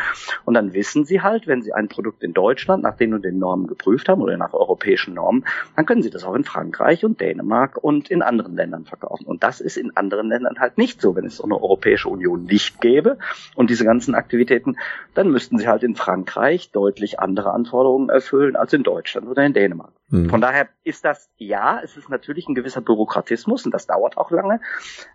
und 0.46 0.54
dann 0.54 0.74
wissen 0.74 1.04
sie 1.04 1.22
halt, 1.22 1.48
wenn 1.48 1.62
sie 1.62 1.74
ein 1.74 1.90
Produkt 1.90 2.24
in 2.24 2.34
Deutschland 2.34 2.84
nach 2.84 2.96
den 2.96 3.14
und 3.14 3.26
den 3.26 3.38
Normen 3.38 3.68
geprüft 3.68 4.08
haben 4.08 4.22
oder 4.22 4.38
nach 4.38 4.54
europäischen 4.54 5.14
Normen, 5.14 5.46
dann 5.76 5.86
können 5.86 6.04
sie 6.04 6.10
das 6.10 6.24
auch 6.24 6.36
in 6.36 6.46
Frankreich 6.46 7.04
und 7.04 7.20
Dänemark 7.20 7.78
und 7.84 8.10
in 8.10 8.22
anderen 8.22 8.56
Ländern 8.56 8.86
verkaufen. 8.86 9.26
Und 9.26 9.44
das 9.44 9.60
ist 9.60 9.76
in 9.76 9.96
anderen 9.98 10.30
Ländern 10.30 10.37
halt 10.60 10.78
nicht 10.78 11.02
so. 11.02 11.16
Wenn 11.16 11.26
es 11.26 11.38
so 11.38 11.44
eine 11.44 11.56
Europäische 11.56 12.10
Union 12.10 12.46
nicht 12.46 12.82
gäbe 12.82 13.18
und 13.56 13.70
diese 13.70 13.86
ganzen 13.86 14.16
Aktivitäten, 14.16 14.78
dann 15.14 15.30
müssten 15.32 15.58
sie 15.58 15.68
halt 15.68 15.84
in 15.84 15.96
Frankreich 15.96 16.72
deutlich 16.72 17.20
andere 17.20 17.52
Anforderungen 17.52 18.10
erfüllen 18.10 18.56
als 18.56 18.74
in 18.74 18.84
Deutschland 18.84 19.28
oder 19.28 19.46
in 19.46 19.54
Dänemark. 19.54 19.92
Mhm. 20.10 20.30
Von 20.30 20.40
daher 20.40 20.70
ist 20.84 21.04
das, 21.04 21.30
ja, 21.38 21.82
es 21.84 21.98
ist 21.98 22.10
natürlich 22.10 22.48
ein 22.48 22.56
gewisser 22.56 22.80
Bürokratismus 22.80 23.66
und 23.66 23.74
das 23.74 23.88
dauert 23.88 24.18
auch 24.18 24.32
lange, 24.32 24.62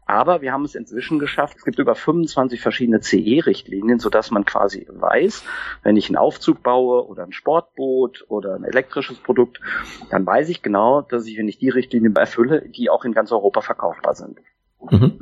aber 0.04 0.42
wir 0.42 0.52
haben 0.52 0.64
es 0.64 0.74
inzwischen 0.74 1.18
geschafft. 1.18 1.56
Es 1.56 1.64
gibt 1.64 1.78
über 1.78 1.94
25 1.94 2.60
verschiedene 2.60 3.00
CE-Richtlinien, 3.00 3.98
sodass 3.98 4.30
man 4.30 4.44
quasi 4.44 4.86
weiß, 4.90 5.44
wenn 5.82 5.96
ich 5.96 6.08
einen 6.08 6.16
Aufzug 6.16 6.62
baue 6.62 7.06
oder 7.06 7.22
ein 7.22 7.32
Sportboot 7.32 8.26
oder 8.28 8.54
ein 8.54 8.64
elektrisches 8.64 9.18
Produkt, 9.18 9.60
dann 10.10 10.26
weiß 10.26 10.50
ich 10.50 10.62
genau, 10.62 11.00
dass 11.00 11.26
ich, 11.26 11.38
wenn 11.38 11.48
ich 11.48 11.58
die 11.58 11.70
Richtlinien 11.70 12.14
erfülle, 12.14 12.68
die 12.68 12.90
auch 12.90 13.04
in 13.04 13.12
ganz 13.12 13.32
Europa 13.32 13.62
verkaufbar 13.62 14.14
sind. 14.14 14.40
Mhm. 14.90 15.18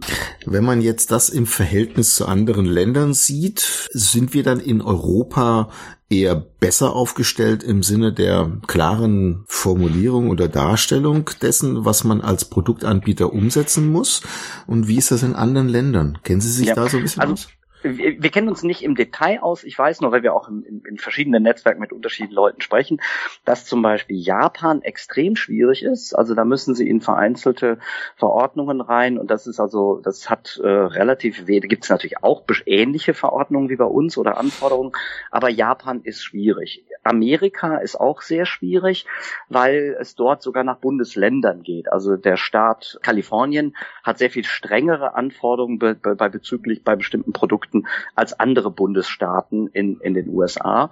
Wenn 0.47 0.65
man 0.65 0.81
jetzt 0.81 1.13
das 1.13 1.29
im 1.29 1.47
Verhältnis 1.47 2.15
zu 2.15 2.27
anderen 2.27 2.65
Ländern 2.65 3.15
sieht, 3.15 3.89
sind 3.93 4.35
wir 4.35 4.43
dann 4.43 4.61
in 4.61 4.81
Europa 4.81 5.71
eher 6.09 6.35
besser 6.35 6.95
aufgestellt 6.95 7.63
im 7.63 7.83
Sinne 7.83 8.13
der 8.13 8.51
klaren 8.67 9.45
Formulierung 9.47 10.29
oder 10.29 10.49
Darstellung 10.49 11.31
dessen, 11.41 11.85
was 11.85 12.03
man 12.05 12.21
als 12.21 12.47
Produktanbieter 12.47 13.33
umsetzen 13.33 13.91
muss? 13.91 14.23
Und 14.67 14.89
wie 14.89 14.97
ist 14.97 15.13
das 15.13 15.23
in 15.23 15.37
anderen 15.37 15.69
Ländern? 15.69 16.19
Kennen 16.25 16.41
Sie 16.41 16.51
sich 16.51 16.69
ja, 16.69 16.75
da 16.75 16.89
so 16.89 16.97
ein 16.97 17.05
bisschen 17.05 17.23
also, 17.23 17.35
aus? 17.35 17.49
Wir, 17.83 18.23
wir 18.23 18.31
kennen 18.31 18.49
uns 18.49 18.63
nicht 18.63 18.83
im 18.83 18.95
Detail 18.95 19.43
aus. 19.43 19.65
Ich 19.65 19.79
weiß 19.79 20.01
nur, 20.01 20.13
weil 20.13 20.23
wir 20.23 20.35
auch 20.35 20.49
in, 20.49 20.63
in, 20.63 20.83
in 20.85 20.99
verschiedenen 20.99 21.43
Netzwerken 21.43 21.81
mit 21.81 21.93
unterschiedlichen 21.93 22.35
Leuten 22.35 22.61
sprechen, 22.61 23.01
dass 23.45 23.65
zum 23.65 23.83
Beispiel 23.83 24.19
Japan 24.19 24.83
extrem 24.83 25.37
schwierig 25.37 25.83
ist. 25.83 26.15
Also 26.15 26.35
da 26.35 26.45
müssen 26.45 26.75
sie 26.75 26.89
in 26.89 27.01
vereinzelte 27.01 27.79
Verordnungen 28.17 28.81
rein 28.81 29.19
und 29.19 29.31
das 29.31 29.47
ist 29.47 29.61
also, 29.61 30.01
das 30.03 30.31
hat 30.31 30.61
äh, 30.63 30.69
relativ. 30.69 31.45
Da 31.47 31.59
gibt 31.67 31.85
es 31.85 31.91
natürlich 31.91 32.23
auch 32.23 32.45
ähnliche 32.67 33.15
Verordnungen 33.15 33.69
wie 33.69 33.77
bei 33.77 33.85
uns 33.85 34.19
oder 34.19 34.39
Anforderungen, 34.39 34.93
aber 35.31 35.49
Japan 35.49 36.01
ist 36.03 36.23
schwierig. 36.23 36.85
Amerika 37.03 37.79
ist 37.79 37.97
auch 37.97 38.21
sehr 38.21 38.45
schwierig, 38.45 39.07
weil 39.49 39.97
es 39.99 40.15
dort 40.15 40.43
sogar 40.43 40.65
nach 40.65 40.79
Bundesländern 40.79 41.63
geht. 41.63 41.91
Also 41.91 42.17
der 42.17 42.37
Staat 42.37 42.99
Kalifornien 43.03 43.75
hat 44.03 44.19
sehr 44.19 44.31
viel 44.31 44.45
strengere 44.45 45.15
Anforderungen 45.15 45.79
bei, 45.79 45.95
bei 45.95 46.29
bezüglich 46.29 46.85
bei 46.85 46.97
bestimmten 46.97 47.33
Produkten 47.33 47.70
als 48.15 48.39
andere 48.39 48.71
Bundesstaaten 48.71 49.69
in, 49.69 50.01
in 50.01 50.15
den 50.15 50.29
USA. 50.29 50.91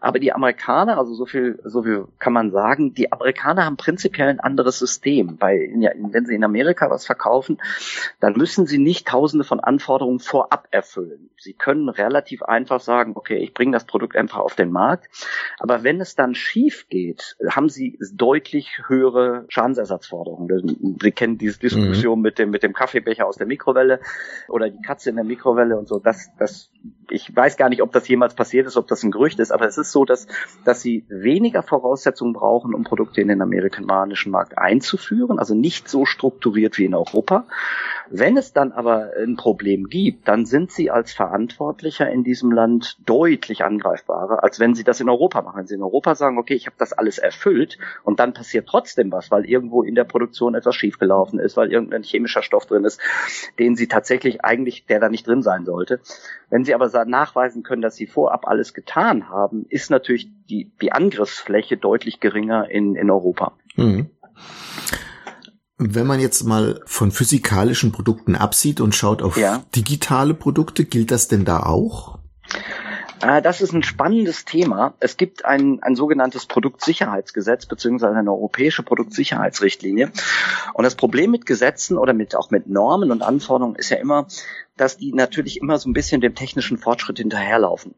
Aber 0.00 0.18
die 0.18 0.32
Amerikaner, 0.32 0.98
also 0.98 1.14
so 1.14 1.26
viel, 1.26 1.58
so 1.64 1.82
viel 1.82 2.06
kann 2.18 2.32
man 2.32 2.50
sagen, 2.50 2.94
die 2.94 3.12
Amerikaner 3.12 3.64
haben 3.64 3.76
prinzipiell 3.76 4.28
ein 4.28 4.40
anderes 4.40 4.78
System. 4.78 5.36
Weil 5.40 5.70
wenn 6.10 6.26
sie 6.26 6.34
in 6.34 6.44
Amerika 6.44 6.90
was 6.90 7.06
verkaufen, 7.06 7.58
dann 8.20 8.34
müssen 8.34 8.66
sie 8.66 8.78
nicht 8.78 9.06
tausende 9.08 9.44
von 9.44 9.60
Anforderungen 9.60 10.20
vorab 10.20 10.68
erfüllen. 10.70 11.30
Sie 11.38 11.52
können 11.52 11.88
relativ 11.88 12.42
einfach 12.42 12.80
sagen, 12.80 13.12
okay, 13.14 13.36
ich 13.36 13.54
bringe 13.54 13.72
das 13.72 13.84
Produkt 13.84 14.16
einfach 14.16 14.38
auf 14.38 14.54
den 14.54 14.70
Markt 14.70 15.08
aber 15.58 15.82
wenn 15.82 16.00
es 16.00 16.14
dann 16.14 16.34
schief 16.34 16.86
geht, 16.88 17.36
haben 17.48 17.68
sie 17.68 17.98
deutlich 18.12 18.82
höhere 18.86 19.44
Schadensersatzforderungen. 19.48 20.96
Sie 21.00 21.12
kennen 21.12 21.38
diese 21.38 21.58
Diskussion 21.58 22.18
mhm. 22.18 22.22
mit 22.22 22.38
dem, 22.38 22.50
mit 22.50 22.62
dem 22.62 22.72
Kaffeebecher 22.72 23.26
aus 23.26 23.36
der 23.36 23.46
Mikrowelle 23.46 24.00
oder 24.48 24.70
die 24.70 24.82
Katze 24.82 25.10
in 25.10 25.16
der 25.16 25.24
Mikrowelle 25.24 25.76
und 25.76 25.88
so. 25.88 25.98
Das, 25.98 26.15
das, 26.38 26.70
ich 27.10 27.34
weiß 27.34 27.56
gar 27.56 27.68
nicht, 27.68 27.82
ob 27.82 27.92
das 27.92 28.06
jemals 28.08 28.34
passiert 28.34 28.66
ist, 28.66 28.76
ob 28.76 28.86
das 28.88 29.02
ein 29.02 29.10
Gerücht 29.10 29.38
ist, 29.38 29.50
aber 29.50 29.66
es 29.66 29.78
ist 29.78 29.92
so, 29.92 30.04
dass, 30.04 30.26
dass 30.64 30.82
sie 30.82 31.04
weniger 31.08 31.62
Voraussetzungen 31.62 32.32
brauchen, 32.32 32.74
um 32.74 32.84
Produkte 32.84 33.20
in 33.20 33.28
den 33.28 33.42
amerikanischen 33.42 34.30
Markt 34.30 34.58
einzuführen, 34.58 35.38
also 35.38 35.54
nicht 35.54 35.88
so 35.88 36.04
strukturiert 36.04 36.78
wie 36.78 36.84
in 36.84 36.94
Europa. 36.94 37.46
Wenn 38.10 38.36
es 38.36 38.52
dann 38.52 38.72
aber 38.72 39.12
ein 39.16 39.36
Problem 39.36 39.88
gibt, 39.88 40.28
dann 40.28 40.46
sind 40.46 40.70
sie 40.70 40.90
als 40.90 41.12
Verantwortlicher 41.12 42.08
in 42.08 42.22
diesem 42.22 42.52
Land 42.52 42.98
deutlich 43.04 43.64
angreifbarer, 43.64 44.44
als 44.44 44.60
wenn 44.60 44.74
sie 44.74 44.84
das 44.84 45.00
in 45.00 45.08
Europa 45.08 45.42
machen. 45.42 45.58
Wenn 45.58 45.66
sie 45.66 45.74
in 45.74 45.82
Europa 45.82 46.14
sagen, 46.14 46.38
okay, 46.38 46.54
ich 46.54 46.66
habe 46.66 46.76
das 46.78 46.92
alles 46.92 47.18
erfüllt 47.18 47.78
und 48.04 48.20
dann 48.20 48.32
passiert 48.32 48.68
trotzdem 48.68 49.10
was, 49.10 49.30
weil 49.30 49.44
irgendwo 49.44 49.82
in 49.82 49.94
der 49.94 50.04
Produktion 50.04 50.54
etwas 50.54 50.76
schiefgelaufen 50.76 51.38
ist, 51.38 51.56
weil 51.56 51.72
irgendein 51.72 52.02
chemischer 52.02 52.42
Stoff 52.42 52.66
drin 52.66 52.84
ist, 52.84 53.00
den 53.58 53.74
sie 53.74 53.88
tatsächlich 53.88 54.44
eigentlich, 54.44 54.86
der 54.86 55.00
da 55.00 55.08
nicht 55.08 55.26
drin 55.26 55.42
sein 55.42 55.64
sollte. 55.64 56.00
Wenn 56.48 56.64
sie 56.64 56.74
aber 56.74 57.04
nachweisen 57.06 57.62
können, 57.62 57.82
dass 57.82 57.96
sie 57.96 58.06
vorab 58.06 58.46
alles 58.46 58.72
getan 58.74 59.28
haben, 59.28 59.66
ist 59.68 59.90
natürlich 59.90 60.28
die, 60.48 60.70
die 60.80 60.92
Angriffsfläche 60.92 61.76
deutlich 61.76 62.20
geringer 62.20 62.70
in, 62.70 62.94
in 62.94 63.10
Europa. 63.10 63.52
Mhm. 63.76 64.10
Wenn 65.78 66.06
man 66.06 66.20
jetzt 66.20 66.42
mal 66.44 66.80
von 66.86 67.10
physikalischen 67.10 67.92
Produkten 67.92 68.34
absieht 68.34 68.80
und 68.80 68.94
schaut 68.94 69.20
auf 69.20 69.36
ja. 69.36 69.62
digitale 69.74 70.32
Produkte, 70.32 70.86
gilt 70.86 71.10
das 71.10 71.28
denn 71.28 71.44
da 71.44 71.60
auch? 71.60 72.18
Äh, 73.20 73.42
das 73.42 73.60
ist 73.60 73.72
ein 73.72 73.82
spannendes 73.82 74.44
Thema. 74.44 74.94
Es 75.00 75.16
gibt 75.16 75.44
ein, 75.44 75.82
ein 75.82 75.94
sogenanntes 75.94 76.46
Produktsicherheitsgesetz 76.46 77.66
beziehungsweise 77.66 78.16
eine 78.16 78.32
europäische 78.32 78.82
Produktsicherheitsrichtlinie. 78.82 80.12
Und 80.74 80.84
das 80.84 80.94
Problem 80.94 81.30
mit 81.30 81.46
Gesetzen 81.46 81.98
oder 81.98 82.12
mit 82.12 82.34
auch 82.36 82.50
mit 82.50 82.68
Normen 82.68 83.10
und 83.10 83.22
Anforderungen 83.22 83.76
ist 83.76 83.90
ja 83.90 83.98
immer, 83.98 84.26
dass 84.76 84.96
die 84.96 85.12
natürlich 85.12 85.60
immer 85.60 85.78
so 85.78 85.88
ein 85.88 85.94
bisschen 85.94 86.20
dem 86.20 86.34
technischen 86.34 86.78
Fortschritt 86.78 87.18
hinterherlaufen. 87.18 87.94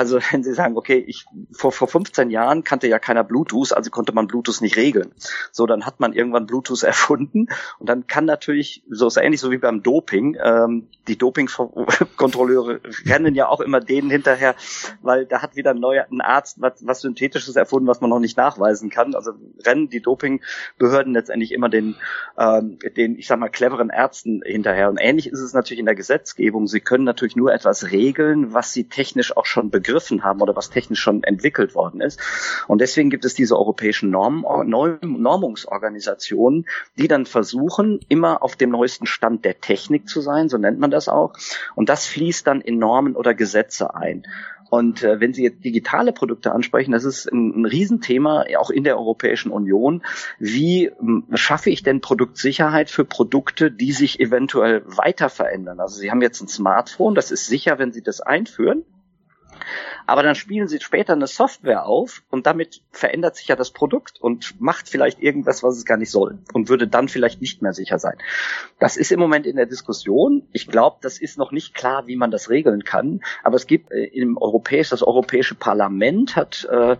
Also 0.00 0.18
wenn 0.30 0.42
Sie 0.42 0.54
sagen, 0.54 0.78
okay, 0.78 1.04
ich 1.06 1.26
vor, 1.52 1.72
vor 1.72 1.86
15 1.86 2.30
Jahren 2.30 2.64
kannte 2.64 2.88
ja 2.88 2.98
keiner 2.98 3.22
Bluetooth, 3.22 3.74
also 3.74 3.90
konnte 3.90 4.14
man 4.14 4.26
Bluetooth 4.26 4.62
nicht 4.62 4.76
regeln. 4.76 5.12
So, 5.52 5.66
dann 5.66 5.84
hat 5.84 6.00
man 6.00 6.14
irgendwann 6.14 6.46
Bluetooth 6.46 6.82
erfunden 6.84 7.48
und 7.78 7.88
dann 7.88 8.06
kann 8.06 8.24
natürlich, 8.24 8.82
so 8.88 9.06
ist 9.06 9.18
ähnlich 9.18 9.40
so 9.40 9.50
wie 9.50 9.58
beim 9.58 9.82
Doping, 9.82 10.38
ähm, 10.42 10.88
die 11.06 11.18
Dopingkontrolleure 11.18 12.80
rennen 13.06 13.34
ja 13.34 13.48
auch 13.48 13.60
immer 13.60 13.80
denen 13.80 14.10
hinterher, 14.10 14.54
weil 15.02 15.26
da 15.26 15.42
hat 15.42 15.56
wieder 15.56 15.72
ein 15.72 15.80
neuer 15.80 16.06
ein 16.10 16.22
Arzt 16.22 16.62
was, 16.62 16.86
was 16.86 17.02
Synthetisches 17.02 17.56
erfunden, 17.56 17.86
was 17.86 18.00
man 18.00 18.08
noch 18.08 18.20
nicht 18.20 18.38
nachweisen 18.38 18.88
kann. 18.88 19.14
Also 19.14 19.32
rennen 19.66 19.90
die 19.90 20.00
Dopingbehörden 20.00 21.12
letztendlich 21.12 21.52
immer 21.52 21.68
den, 21.68 21.96
ähm, 22.38 22.78
den, 22.96 23.18
ich 23.18 23.26
sag 23.26 23.38
mal, 23.38 23.50
cleveren 23.50 23.90
Ärzten 23.90 24.40
hinterher. 24.44 24.88
Und 24.88 24.96
ähnlich 24.96 25.26
ist 25.26 25.40
es 25.40 25.52
natürlich 25.52 25.80
in 25.80 25.86
der 25.86 25.94
Gesetzgebung. 25.94 26.66
Sie 26.66 26.80
können 26.80 27.04
natürlich 27.04 27.36
nur 27.36 27.52
etwas 27.52 27.90
regeln, 27.90 28.54
was 28.54 28.72
sie 28.72 28.84
technisch 28.84 29.36
auch 29.36 29.44
schon 29.44 29.70
begriffen 29.70 29.89
haben 30.24 30.40
oder 30.40 30.56
was 30.56 30.70
technisch 30.70 31.00
schon 31.00 31.22
entwickelt 31.22 31.74
worden 31.74 32.00
ist. 32.00 32.20
Und 32.68 32.80
deswegen 32.80 33.10
gibt 33.10 33.24
es 33.24 33.34
diese 33.34 33.58
europäischen 33.58 34.10
Norm, 34.10 34.42
Normungsorganisationen, 34.42 36.66
die 36.98 37.08
dann 37.08 37.26
versuchen, 37.26 38.00
immer 38.08 38.42
auf 38.42 38.56
dem 38.56 38.70
neuesten 38.70 39.06
Stand 39.06 39.44
der 39.44 39.60
Technik 39.60 40.08
zu 40.08 40.20
sein, 40.20 40.48
so 40.48 40.58
nennt 40.58 40.78
man 40.78 40.90
das 40.90 41.08
auch. 41.08 41.32
Und 41.74 41.88
das 41.88 42.06
fließt 42.06 42.46
dann 42.46 42.60
in 42.60 42.78
Normen 42.78 43.16
oder 43.16 43.34
Gesetze 43.34 43.94
ein. 43.94 44.24
Und 44.70 45.02
äh, 45.02 45.20
wenn 45.20 45.34
Sie 45.34 45.42
jetzt 45.42 45.64
digitale 45.64 46.12
Produkte 46.12 46.52
ansprechen, 46.52 46.92
das 46.92 47.04
ist 47.04 47.30
ein, 47.30 47.62
ein 47.62 47.66
Riesenthema, 47.66 48.44
auch 48.58 48.70
in 48.70 48.84
der 48.84 48.96
Europäischen 48.96 49.50
Union. 49.50 50.02
Wie 50.38 50.86
ähm, 50.86 51.24
schaffe 51.34 51.70
ich 51.70 51.82
denn 51.82 52.00
Produktsicherheit 52.00 52.88
für 52.88 53.04
Produkte, 53.04 53.70
die 53.70 53.92
sich 53.92 54.20
eventuell 54.20 54.82
weiter 54.86 55.28
verändern? 55.28 55.80
Also 55.80 55.98
Sie 55.98 56.10
haben 56.10 56.22
jetzt 56.22 56.40
ein 56.40 56.48
Smartphone, 56.48 57.16
das 57.16 57.32
ist 57.32 57.46
sicher, 57.46 57.78
wenn 57.78 57.92
Sie 57.92 58.02
das 58.02 58.20
einführen. 58.20 58.84
Aber 60.06 60.22
dann 60.22 60.34
spielen 60.34 60.68
sie 60.68 60.80
später 60.80 61.12
eine 61.12 61.26
Software 61.26 61.86
auf 61.86 62.22
und 62.30 62.46
damit 62.46 62.82
verändert 62.90 63.36
sich 63.36 63.48
ja 63.48 63.56
das 63.56 63.70
Produkt 63.70 64.20
und 64.20 64.60
macht 64.60 64.88
vielleicht 64.88 65.20
irgendwas, 65.20 65.62
was 65.62 65.76
es 65.76 65.84
gar 65.84 65.96
nicht 65.96 66.10
soll 66.10 66.38
und 66.52 66.68
würde 66.68 66.88
dann 66.88 67.08
vielleicht 67.08 67.40
nicht 67.40 67.62
mehr 67.62 67.72
sicher 67.72 67.98
sein. 67.98 68.16
Das 68.78 68.96
ist 68.96 69.12
im 69.12 69.20
Moment 69.20 69.46
in 69.46 69.56
der 69.56 69.66
Diskussion. 69.66 70.48
Ich 70.52 70.66
glaube, 70.66 70.98
das 71.02 71.18
ist 71.20 71.38
noch 71.38 71.52
nicht 71.52 71.74
klar, 71.74 72.06
wie 72.06 72.16
man 72.16 72.30
das 72.30 72.50
regeln 72.50 72.84
kann. 72.84 73.20
Aber 73.42 73.56
es 73.56 73.66
gibt 73.66 73.90
äh, 73.92 74.04
im 74.04 74.36
Europäisch, 74.36 74.90
das 74.90 75.02
Europäische 75.02 75.54
Parlament 75.54 76.36
hat 76.36 76.68
äh, 76.70 76.96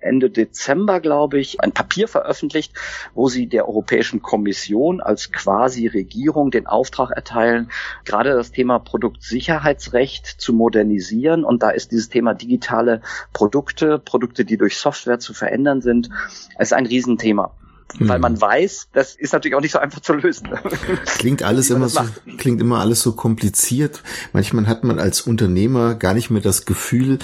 Ende 0.00 0.30
Dezember, 0.30 1.00
glaube 1.00 1.38
ich, 1.38 1.60
ein 1.60 1.72
Papier 1.72 2.08
veröffentlicht, 2.08 2.72
wo 3.14 3.28
sie 3.28 3.46
der 3.46 3.68
Europäischen 3.68 4.22
Kommission 4.22 5.00
als 5.00 5.32
quasi 5.32 5.86
Regierung 5.86 6.50
den 6.50 6.66
Auftrag 6.66 7.10
erteilen, 7.10 7.70
gerade 8.04 8.30
das 8.30 8.52
Thema 8.52 8.78
Produktsicherheitsrecht 8.78 10.26
zu 10.26 10.52
modernisieren. 10.52 11.44
Und 11.44 11.62
da 11.62 11.70
ist 11.70 11.92
dieses 11.92 12.08
Thema 12.08 12.34
digitale 12.34 13.02
Produkte, 13.32 13.98
Produkte, 13.98 14.44
die 14.44 14.56
durch 14.56 14.76
Software 14.76 15.18
zu 15.18 15.34
verändern 15.34 15.82
sind, 15.82 16.10
ist 16.58 16.72
ein 16.72 16.86
Riesenthema 16.86 17.52
weil 17.98 18.18
man 18.18 18.34
hm. 18.34 18.40
weiß, 18.40 18.88
das 18.92 19.14
ist 19.14 19.32
natürlich 19.32 19.54
auch 19.54 19.60
nicht 19.60 19.72
so 19.72 19.78
einfach 19.78 20.00
zu 20.00 20.12
lösen. 20.14 20.48
Klingt 21.18 21.42
alles 21.42 21.70
immer 21.70 21.88
so, 21.88 22.00
klingt 22.38 22.60
immer 22.60 22.78
alles 22.78 23.02
so 23.02 23.12
kompliziert. 23.12 24.02
Manchmal 24.32 24.66
hat 24.66 24.84
man 24.84 24.98
als 24.98 25.20
Unternehmer 25.22 25.94
gar 25.94 26.14
nicht 26.14 26.30
mehr 26.30 26.42
das 26.42 26.64
Gefühl, 26.64 27.18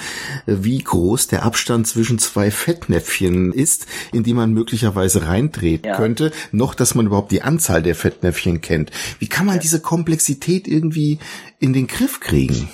wie 0.45 0.79
groß 0.79 1.27
der 1.27 1.43
Abstand 1.43 1.87
zwischen 1.87 2.19
zwei 2.19 2.51
Fettnäpfchen 2.51 3.53
ist, 3.53 3.85
in 4.11 4.23
die 4.23 4.33
man 4.33 4.53
möglicherweise 4.53 5.27
reindreht 5.27 5.85
ja. 5.85 5.95
könnte, 5.95 6.31
noch 6.51 6.75
dass 6.75 6.95
man 6.95 7.07
überhaupt 7.07 7.31
die 7.31 7.41
Anzahl 7.41 7.81
der 7.81 7.95
Fettnäpfchen 7.95 8.61
kennt. 8.61 8.91
Wie 9.19 9.27
kann 9.27 9.45
man 9.45 9.55
ja. 9.55 9.61
diese 9.61 9.81
Komplexität 9.81 10.67
irgendwie 10.67 11.19
in 11.59 11.73
den 11.73 11.87
Griff 11.87 12.19
kriegen? 12.19 12.69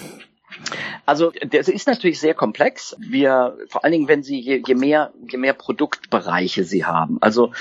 Also 1.06 1.32
das 1.50 1.68
ist 1.68 1.88
natürlich 1.88 2.20
sehr 2.20 2.34
komplex. 2.34 2.96
Wir 3.00 3.58
vor 3.68 3.84
allen 3.84 3.92
Dingen, 3.92 4.08
wenn 4.08 4.24
Sie 4.24 4.40
je, 4.40 4.62
je 4.66 4.76
mehr 4.76 5.12
je 5.30 5.38
mehr 5.38 5.54
Produktbereiche 5.54 6.64
Sie 6.64 6.86
haben. 6.86 7.18
Also 7.20 7.52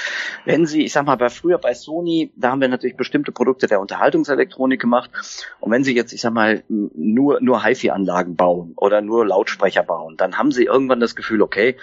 wenn 0.44 0.66
Sie, 0.66 0.84
ich 0.84 0.92
sag 0.92 1.06
mal, 1.06 1.16
bei 1.16 1.28
früher 1.28 1.58
bei 1.58 1.74
Sony, 1.74 2.32
da 2.36 2.50
haben 2.50 2.60
wir 2.60 2.68
natürlich 2.68 2.96
bestimmte 2.96 3.32
Produkte 3.32 3.66
der 3.66 3.80
Unterhaltungselektronik 3.80 4.80
gemacht. 4.80 5.10
Und 5.58 5.72
wenn 5.72 5.82
Sie 5.82 5.94
jetzt, 5.94 6.12
ich 6.12 6.20
sag 6.20 6.32
mal, 6.32 6.62
nur 6.68 7.40
nur 7.40 7.64
HiFi-Anlagen 7.64 8.36
bauen 8.36 8.74
oder 8.76 9.00
nur 9.00 9.26
Lautsprecher 9.26 9.82
bauen, 9.82 10.16
dann 10.16 10.38
haben 10.38 10.52
Sie 10.52 10.64
irgendwann 10.64 11.00
das 11.00 11.16
Gefühl, 11.16 11.42
okay, 11.42 11.76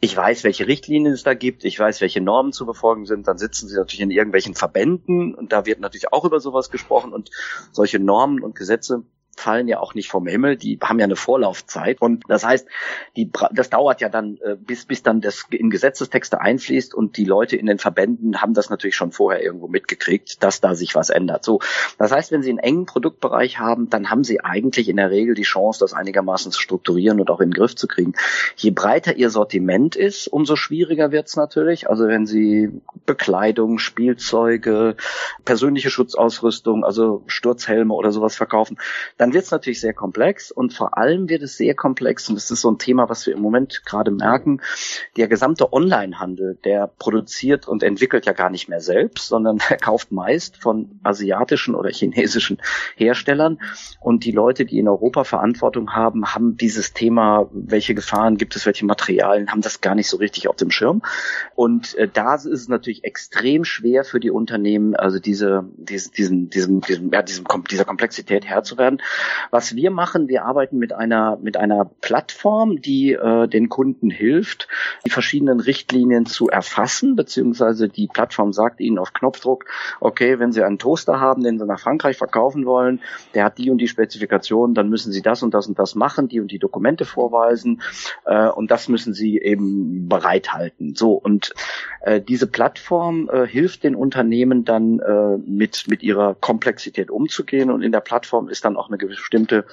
ich 0.00 0.16
weiß, 0.16 0.44
welche 0.44 0.66
Richtlinien 0.66 1.12
es 1.12 1.22
da 1.22 1.34
gibt, 1.34 1.64
ich 1.64 1.78
weiß, 1.78 2.00
welche 2.00 2.20
Normen 2.20 2.52
zu 2.52 2.66
befolgen 2.66 3.06
sind, 3.06 3.26
dann 3.26 3.38
sitzen 3.38 3.68
sie 3.68 3.76
natürlich 3.76 4.02
in 4.02 4.10
irgendwelchen 4.10 4.54
Verbänden 4.54 5.34
und 5.34 5.52
da 5.52 5.64
wird 5.64 5.80
natürlich 5.80 6.12
auch 6.12 6.24
über 6.24 6.40
sowas 6.40 6.70
gesprochen 6.70 7.12
und 7.12 7.30
solche 7.72 7.98
Normen 7.98 8.42
und 8.42 8.54
Gesetze 8.54 9.04
fallen 9.40 9.68
ja 9.68 9.80
auch 9.80 9.94
nicht 9.94 10.08
vom 10.08 10.26
Himmel, 10.26 10.56
die 10.56 10.78
haben 10.82 10.98
ja 10.98 11.04
eine 11.04 11.16
Vorlaufzeit 11.16 12.00
und 12.00 12.24
das 12.28 12.44
heißt, 12.44 12.66
die, 13.16 13.30
das 13.52 13.70
dauert 13.70 14.00
ja 14.00 14.08
dann, 14.08 14.38
äh, 14.42 14.56
bis, 14.56 14.86
bis 14.86 15.02
dann 15.02 15.20
das 15.20 15.46
in 15.50 15.70
Gesetzestexte 15.70 16.40
einfließt 16.40 16.94
und 16.94 17.16
die 17.16 17.24
Leute 17.24 17.56
in 17.56 17.66
den 17.66 17.78
Verbänden 17.78 18.40
haben 18.40 18.54
das 18.54 18.70
natürlich 18.70 18.96
schon 18.96 19.12
vorher 19.12 19.42
irgendwo 19.42 19.68
mitgekriegt, 19.68 20.42
dass 20.42 20.60
da 20.60 20.74
sich 20.74 20.94
was 20.94 21.10
ändert. 21.10 21.44
So, 21.44 21.60
das 21.98 22.12
heißt, 22.12 22.32
wenn 22.32 22.42
Sie 22.42 22.50
einen 22.50 22.58
engen 22.58 22.86
Produktbereich 22.86 23.58
haben, 23.58 23.90
dann 23.90 24.10
haben 24.10 24.24
Sie 24.24 24.40
eigentlich 24.40 24.88
in 24.88 24.96
der 24.96 25.10
Regel 25.10 25.34
die 25.34 25.42
Chance, 25.42 25.80
das 25.80 25.92
einigermaßen 25.92 26.52
zu 26.52 26.60
strukturieren 26.60 27.20
und 27.20 27.30
auch 27.30 27.40
in 27.40 27.50
den 27.50 27.54
Griff 27.54 27.74
zu 27.76 27.88
kriegen. 27.88 28.14
Je 28.56 28.70
breiter 28.70 29.16
Ihr 29.16 29.30
Sortiment 29.30 29.96
ist, 29.96 30.28
umso 30.28 30.56
schwieriger 30.56 31.12
wird 31.12 31.28
es 31.28 31.36
natürlich. 31.36 31.88
Also 31.88 32.06
wenn 32.06 32.26
Sie 32.26 32.80
Bekleidung, 33.06 33.78
Spielzeuge, 33.78 34.96
persönliche 35.44 35.90
Schutzausrüstung, 35.90 36.84
also 36.84 37.22
Sturzhelme 37.26 37.94
oder 37.94 38.12
sowas 38.12 38.36
verkaufen, 38.36 38.78
dann 39.24 39.32
wird 39.32 39.44
es 39.46 39.50
natürlich 39.50 39.80
sehr 39.80 39.94
komplex 39.94 40.50
und 40.50 40.74
vor 40.74 40.98
allem 40.98 41.30
wird 41.30 41.40
es 41.40 41.56
sehr 41.56 41.74
komplex 41.74 42.28
und 42.28 42.34
das 42.34 42.50
ist 42.50 42.60
so 42.60 42.70
ein 42.70 42.76
Thema, 42.76 43.08
was 43.08 43.26
wir 43.26 43.32
im 43.32 43.40
Moment 43.40 43.82
gerade 43.86 44.10
merken. 44.10 44.60
Der 45.16 45.28
gesamte 45.28 45.72
Onlinehandel, 45.72 46.58
der 46.62 46.88
produziert 46.88 47.66
und 47.66 47.82
entwickelt 47.82 48.26
ja 48.26 48.34
gar 48.34 48.50
nicht 48.50 48.68
mehr 48.68 48.82
selbst, 48.82 49.28
sondern 49.28 49.60
er 49.70 49.78
kauft 49.78 50.12
meist 50.12 50.58
von 50.58 51.00
asiatischen 51.04 51.74
oder 51.74 51.88
chinesischen 51.88 52.58
Herstellern 52.96 53.60
und 53.98 54.26
die 54.26 54.30
Leute, 54.30 54.66
die 54.66 54.78
in 54.78 54.88
Europa 54.88 55.24
Verantwortung 55.24 55.94
haben, 55.94 56.34
haben 56.34 56.58
dieses 56.58 56.92
Thema, 56.92 57.48
welche 57.54 57.94
Gefahren 57.94 58.36
gibt 58.36 58.56
es, 58.56 58.66
welche 58.66 58.84
Materialien, 58.84 59.50
haben 59.50 59.62
das 59.62 59.80
gar 59.80 59.94
nicht 59.94 60.10
so 60.10 60.18
richtig 60.18 60.48
auf 60.48 60.56
dem 60.56 60.70
Schirm 60.70 61.00
und 61.54 61.94
äh, 61.94 62.08
da 62.12 62.34
ist 62.34 62.44
es 62.44 62.68
natürlich 62.68 63.04
extrem 63.04 63.64
schwer 63.64 64.04
für 64.04 64.20
die 64.20 64.30
Unternehmen, 64.30 64.94
also 64.94 65.18
diese, 65.18 65.64
diese 65.78 66.10
diesen, 66.10 66.50
diesem, 66.50 66.82
diesem, 66.82 67.10
ja, 67.10 67.22
diesem, 67.22 67.46
dieser 67.70 67.86
Komplexität 67.86 68.44
Herr 68.44 68.64
zu 68.64 68.76
werden. 68.76 69.00
Was 69.50 69.74
wir 69.74 69.90
machen, 69.90 70.28
wir 70.28 70.44
arbeiten 70.44 70.78
mit 70.78 70.92
einer, 70.92 71.38
mit 71.40 71.56
einer 71.56 71.84
Plattform, 72.00 72.80
die 72.80 73.12
äh, 73.12 73.48
den 73.48 73.68
Kunden 73.68 74.10
hilft, 74.10 74.68
die 75.06 75.10
verschiedenen 75.10 75.60
Richtlinien 75.60 76.26
zu 76.26 76.48
erfassen, 76.48 77.16
beziehungsweise 77.16 77.88
die 77.88 78.08
Plattform 78.08 78.52
sagt 78.52 78.80
ihnen 78.80 78.98
auf 78.98 79.12
Knopfdruck, 79.12 79.66
okay, 80.00 80.38
wenn 80.38 80.52
Sie 80.52 80.62
einen 80.62 80.78
Toaster 80.78 81.20
haben, 81.20 81.42
den 81.42 81.58
Sie 81.58 81.66
nach 81.66 81.80
Frankreich 81.80 82.16
verkaufen 82.16 82.66
wollen, 82.66 83.00
der 83.34 83.44
hat 83.44 83.58
die 83.58 83.70
und 83.70 83.78
die 83.78 83.88
Spezifikation, 83.88 84.74
dann 84.74 84.88
müssen 84.88 85.12
Sie 85.12 85.22
das 85.22 85.42
und 85.42 85.54
das 85.54 85.66
und 85.66 85.78
das 85.78 85.94
machen, 85.94 86.28
die 86.28 86.40
und 86.40 86.50
die 86.50 86.58
Dokumente 86.58 87.04
vorweisen 87.04 87.82
äh, 88.24 88.48
und 88.48 88.70
das 88.70 88.88
müssen 88.88 89.14
Sie 89.14 89.38
eben 89.38 90.08
bereithalten. 90.08 90.94
So 90.94 91.12
und 91.12 91.54
äh, 92.02 92.20
diese 92.20 92.46
Plattform 92.46 93.28
äh, 93.32 93.46
hilft 93.46 93.84
den 93.84 93.94
Unternehmen 93.94 94.64
dann 94.64 94.98
äh, 95.00 95.36
mit 95.38 95.84
mit 95.88 96.02
ihrer 96.02 96.34
Komplexität 96.34 97.10
umzugehen 97.10 97.70
und 97.70 97.82
in 97.82 97.92
der 97.92 98.00
Plattform 98.00 98.48
ist 98.48 98.64
dann 98.64 98.76
auch 98.76 98.88
eine 98.88 98.98
bestimmte 99.06 99.64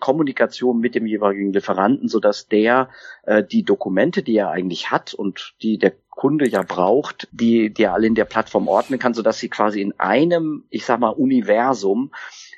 Kommunikation 0.00 0.80
mit 0.80 0.94
dem 0.94 1.06
jeweiligen 1.06 1.52
Lieferanten, 1.52 2.08
so 2.08 2.20
dass 2.20 2.48
der 2.48 2.88
äh, 3.24 3.42
die 3.42 3.62
Dokumente, 3.62 4.22
die 4.22 4.36
er 4.36 4.50
eigentlich 4.50 4.90
hat 4.90 5.14
und 5.14 5.54
die 5.62 5.78
der 5.78 5.92
Kunde 6.10 6.48
ja 6.48 6.62
braucht, 6.62 7.28
die, 7.30 7.72
die 7.72 7.84
er 7.84 7.94
alle 7.94 8.08
in 8.08 8.14
der 8.14 8.24
Plattform 8.24 8.66
ordnen 8.66 8.98
kann, 8.98 9.14
so 9.14 9.22
dass 9.22 9.38
sie 9.38 9.48
quasi 9.48 9.80
in 9.80 9.98
einem, 9.98 10.64
ich 10.68 10.84
sag 10.84 10.98
mal, 10.98 11.10
Universum 11.10 12.12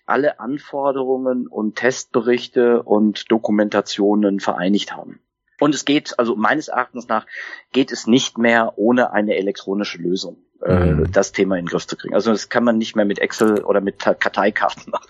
alle 0.06 0.40
Anforderungen 0.40 1.46
und 1.46 1.76
Testberichte 1.76 2.82
und 2.82 3.30
Dokumentationen 3.30 4.40
vereinigt 4.40 4.96
haben. 4.96 5.20
Und 5.60 5.74
es 5.74 5.84
geht, 5.84 6.18
also 6.18 6.36
meines 6.36 6.68
Erachtens 6.68 7.06
nach, 7.06 7.26
geht 7.70 7.92
es 7.92 8.06
nicht 8.06 8.38
mehr 8.38 8.72
ohne 8.76 9.12
eine 9.12 9.36
elektronische 9.36 9.98
Lösung, 9.98 10.38
mhm. 10.66 11.10
das 11.12 11.32
Thema 11.32 11.56
in 11.56 11.64
den 11.64 11.70
Griff 11.70 11.86
zu 11.86 11.96
kriegen. 11.96 12.14
Also 12.14 12.30
das 12.30 12.48
kann 12.48 12.64
man 12.64 12.78
nicht 12.78 12.96
mehr 12.96 13.04
mit 13.04 13.18
Excel 13.18 13.62
oder 13.62 13.80
mit 13.80 13.98
Karteikarten 13.98 14.90
machen. 14.90 15.08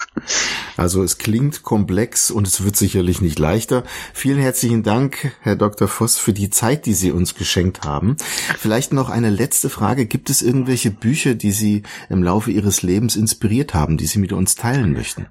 Also 0.76 1.02
es 1.02 1.18
klingt 1.18 1.62
komplex 1.62 2.30
und 2.30 2.46
es 2.46 2.64
wird 2.64 2.76
sicherlich 2.76 3.20
nicht 3.20 3.38
leichter. 3.38 3.84
Vielen 4.14 4.38
herzlichen 4.38 4.82
Dank, 4.82 5.32
Herr 5.40 5.56
Dr. 5.56 5.88
Voss, 5.88 6.18
für 6.18 6.32
die 6.32 6.50
Zeit, 6.50 6.86
die 6.86 6.94
Sie 6.94 7.12
uns 7.12 7.34
geschenkt 7.34 7.84
haben. 7.84 8.16
Vielleicht 8.58 8.92
noch 8.92 9.10
eine 9.10 9.30
letzte 9.30 9.70
Frage. 9.70 10.06
Gibt 10.06 10.30
es 10.30 10.42
irgendwelche 10.42 10.90
Bücher, 10.90 11.34
die 11.34 11.52
Sie 11.52 11.82
im 12.08 12.22
Laufe 12.22 12.50
Ihres 12.50 12.82
Lebens 12.82 13.16
inspiriert 13.16 13.74
haben, 13.74 13.96
die 13.96 14.06
Sie 14.06 14.18
mit 14.18 14.32
uns 14.32 14.54
teilen 14.54 14.92
möchten? 14.92 15.26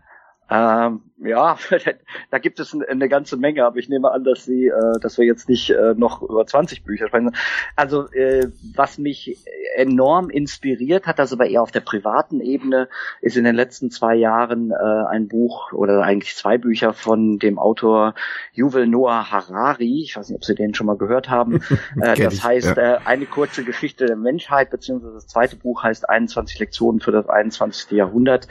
Ähm, 0.50 1.02
ja, 1.22 1.58
da 2.32 2.38
gibt 2.38 2.60
es 2.60 2.74
eine 2.74 3.10
ganze 3.10 3.38
Menge, 3.38 3.66
aber 3.66 3.78
ich 3.78 3.90
nehme 3.90 4.12
an, 4.12 4.24
dass 4.24 4.46
sie, 4.46 4.68
äh, 4.68 5.00
dass 5.02 5.18
wir 5.18 5.26
jetzt 5.26 5.50
nicht 5.50 5.70
äh, 5.70 5.94
noch 5.96 6.22
über 6.22 6.46
20 6.46 6.84
Bücher 6.84 7.08
sprechen. 7.08 7.36
Also 7.76 8.10
äh, 8.12 8.48
was 8.76 8.98
mich 8.98 9.38
enorm 9.76 10.30
inspiriert 10.30 11.08
hat, 11.08 11.20
das 11.20 11.34
aber 11.34 11.48
eher 11.48 11.62
auf 11.62 11.72
der 11.72 11.82
privaten 11.82 12.40
Ebene, 12.42 12.90
ist 13.22 13.38
in 13.38 13.44
den 13.44 13.56
letzten 13.56 13.92
zwei 13.92 14.16
Jahren 14.16 14.72
äh, 14.72 14.76
ein 14.76 15.28
Buch 15.28 15.74
oder 15.74 16.02
eigentlich 16.04 16.36
zwei 16.36 16.58
Bücher 16.58 16.94
von 16.94 17.40
dem 17.40 17.60
Autor 17.60 18.16
Yuval 18.54 18.88
Noah 18.88 19.32
Harari. 19.32 20.02
Ich 20.04 20.16
weiß 20.16 20.30
nicht, 20.30 20.38
ob 20.38 20.46
Sie 20.46 20.56
den 20.56 20.74
schon 20.74 20.88
mal 20.88 20.98
gehört 20.98 21.30
haben. 21.30 21.62
äh, 22.02 22.16
das 22.16 22.44
heißt 22.44 22.78
ja. 22.78 22.96
äh, 22.96 23.00
eine 23.06 23.26
kurze 23.26 23.64
Geschichte 23.64 24.06
der 24.06 24.16
Menschheit, 24.16 24.70
beziehungsweise 24.70 25.16
das 25.16 25.28
zweite 25.28 25.56
Buch 25.56 25.84
heißt 25.84 26.10
21 26.10 26.60
Lektionen 26.60 27.02
für 27.02 27.12
das 27.12 27.28
21. 27.28 27.92
Jahrhundert. 27.92 28.48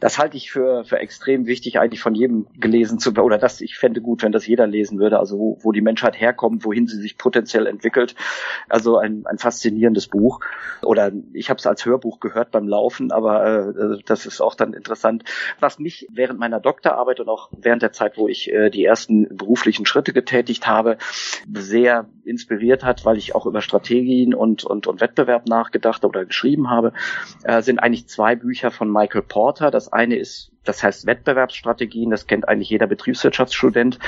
Das 0.00 0.18
halte 0.18 0.36
ich 0.36 0.50
für 0.50 0.84
für 0.84 0.98
extrem 0.98 1.46
wichtig 1.46 1.78
eigentlich 1.78 2.01
von 2.02 2.14
jedem 2.14 2.46
gelesen 2.58 2.98
zu 2.98 3.12
oder 3.12 3.38
das 3.38 3.60
ich 3.60 3.78
fände 3.78 4.00
gut, 4.00 4.22
wenn 4.22 4.32
das 4.32 4.46
jeder 4.46 4.66
lesen 4.66 4.98
würde, 4.98 5.18
also 5.18 5.38
wo, 5.38 5.58
wo 5.62 5.72
die 5.72 5.80
Menschheit 5.80 6.20
herkommt, 6.20 6.64
wohin 6.64 6.86
sie 6.86 7.00
sich 7.00 7.16
potenziell 7.16 7.66
entwickelt. 7.66 8.14
Also 8.68 8.98
ein, 8.98 9.24
ein 9.26 9.38
faszinierendes 9.38 10.08
Buch. 10.08 10.40
Oder 10.82 11.12
ich 11.32 11.48
habe 11.48 11.58
es 11.58 11.66
als 11.66 11.84
Hörbuch 11.86 12.20
gehört 12.20 12.50
beim 12.50 12.68
Laufen, 12.68 13.12
aber 13.12 13.68
äh, 13.68 13.98
das 14.04 14.26
ist 14.26 14.40
auch 14.40 14.54
dann 14.54 14.74
interessant. 14.74 15.24
Was 15.60 15.78
mich 15.78 16.06
während 16.10 16.38
meiner 16.38 16.60
Doktorarbeit 16.60 17.20
und 17.20 17.28
auch 17.28 17.48
während 17.52 17.82
der 17.82 17.92
Zeit, 17.92 18.18
wo 18.18 18.28
ich 18.28 18.52
äh, 18.52 18.70
die 18.70 18.84
ersten 18.84 19.36
beruflichen 19.36 19.86
Schritte 19.86 20.12
getätigt 20.12 20.66
habe, 20.66 20.98
sehr 21.52 22.08
inspiriert 22.24 22.84
hat, 22.84 23.04
weil 23.04 23.16
ich 23.16 23.34
auch 23.34 23.46
über 23.46 23.62
Strategien 23.62 24.34
und, 24.34 24.64
und, 24.64 24.86
und 24.86 25.00
Wettbewerb 25.00 25.46
nachgedacht 25.48 26.04
oder 26.04 26.24
geschrieben 26.24 26.70
habe, 26.70 26.92
äh, 27.44 27.62
sind 27.62 27.78
eigentlich 27.78 28.08
zwei 28.08 28.36
Bücher 28.36 28.70
von 28.70 28.90
Michael 28.90 29.22
Porter. 29.22 29.70
Das 29.70 29.92
eine 29.92 30.16
ist 30.16 30.51
das 30.64 30.82
heißt 30.82 31.06
Wettbewerbsstrategien, 31.06 32.10
das 32.10 32.26
kennt 32.26 32.48
eigentlich 32.48 32.70
jeder 32.70 32.86
Betriebswirtschaftsstudent. 32.86 33.98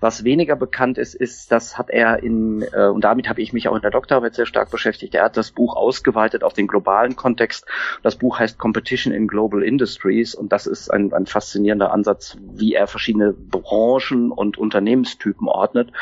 Was 0.00 0.24
weniger 0.24 0.56
bekannt 0.56 0.98
ist, 0.98 1.14
ist, 1.14 1.52
das 1.52 1.78
hat 1.78 1.90
er 1.90 2.22
in, 2.22 2.62
äh, 2.72 2.86
und 2.86 3.02
damit 3.04 3.28
habe 3.28 3.40
ich 3.40 3.52
mich 3.52 3.68
auch 3.68 3.76
in 3.76 3.82
der 3.82 3.90
Doktorarbeit 3.90 4.34
sehr 4.34 4.46
stark 4.46 4.70
beschäftigt, 4.70 5.14
er 5.14 5.24
hat 5.24 5.36
das 5.36 5.52
Buch 5.52 5.76
ausgeweitet 5.76 6.42
auf 6.42 6.52
den 6.52 6.66
globalen 6.66 7.16
Kontext. 7.16 7.66
Das 8.02 8.16
Buch 8.16 8.38
heißt 8.38 8.58
Competition 8.58 9.12
in 9.12 9.28
Global 9.28 9.62
Industries 9.62 10.34
und 10.34 10.52
das 10.52 10.66
ist 10.66 10.90
ein, 10.90 11.12
ein 11.12 11.26
faszinierender 11.26 11.92
Ansatz, 11.92 12.36
wie 12.40 12.74
er 12.74 12.86
verschiedene 12.86 13.32
Branchen 13.32 14.32
und 14.32 14.58
Unternehmenstypen 14.58 15.48
ordnet. 15.48 15.92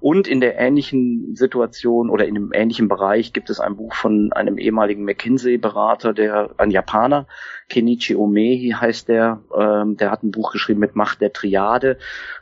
Und 0.00 0.26
in 0.26 0.40
der 0.40 0.58
ähnlichen 0.58 1.36
Situation 1.36 2.10
oder 2.10 2.26
in 2.26 2.34
dem 2.34 2.52
ähnlichen 2.52 2.88
Bereich 2.88 3.32
gibt 3.32 3.50
es 3.50 3.60
ein 3.60 3.76
Buch 3.76 3.94
von 3.94 4.32
einem 4.32 4.58
ehemaligen 4.58 5.04
McKinsey-Berater, 5.04 6.12
der 6.12 6.50
ein 6.58 6.70
Japaner, 6.70 7.26
Kenichi 7.68 8.14
Omehi 8.14 8.74
heißt 8.78 9.08
der, 9.08 9.40
ähm, 9.56 9.96
der 9.96 10.10
hat 10.10 10.22
ein 10.22 10.30
Buch 10.30 10.52
geschrieben 10.52 10.80
mit 10.80 10.96
Macht 10.96 11.20
der 11.20 11.32
Triade, 11.32 11.98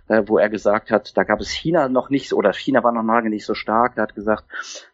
äh, 0.08 0.22
wo 0.26 0.38
er 0.38 0.48
gesagt 0.48 0.90
hat, 0.90 1.16
da 1.16 1.22
gab 1.22 1.40
es 1.40 1.50
China 1.50 1.88
noch 1.88 2.10
nicht 2.10 2.32
oder 2.32 2.52
China 2.52 2.82
war 2.82 2.92
noch 2.92 3.04
lange 3.04 3.30
nicht 3.30 3.44
so 3.44 3.54
stark. 3.54 3.96
Er 3.96 4.04
hat 4.04 4.14
gesagt, 4.14 4.44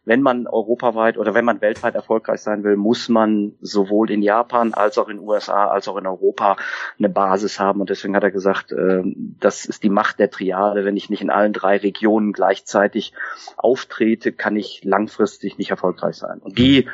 wenn 0.05 0.21
man 0.21 0.47
europaweit 0.47 1.17
oder 1.17 1.33
wenn 1.33 1.45
man 1.45 1.61
weltweit 1.61 1.95
erfolgreich 1.95 2.41
sein 2.41 2.63
will, 2.63 2.77
muss 2.77 3.09
man 3.09 3.53
sowohl 3.59 4.11
in 4.11 4.21
Japan 4.21 4.73
als 4.73 4.97
auch 4.97 5.09
in 5.09 5.19
USA 5.19 5.67
als 5.67 5.87
auch 5.87 5.97
in 5.97 6.07
Europa 6.07 6.57
eine 6.97 7.09
Basis 7.09 7.59
haben. 7.59 7.81
Und 7.81 7.89
deswegen 7.89 8.15
hat 8.15 8.23
er 8.23 8.31
gesagt, 8.31 8.71
äh, 8.71 9.01
das 9.39 9.65
ist 9.65 9.83
die 9.83 9.89
Macht 9.89 10.19
der 10.19 10.29
Triade. 10.29 10.85
Wenn 10.85 10.97
ich 10.97 11.09
nicht 11.09 11.21
in 11.21 11.29
allen 11.29 11.53
drei 11.53 11.77
Regionen 11.77 12.33
gleichzeitig 12.33 13.13
auftrete, 13.57 14.31
kann 14.31 14.55
ich 14.55 14.83
langfristig 14.83 15.57
nicht 15.57 15.71
erfolgreich 15.71 16.15
sein. 16.15 16.39
Und 16.39 16.57
die 16.57 16.87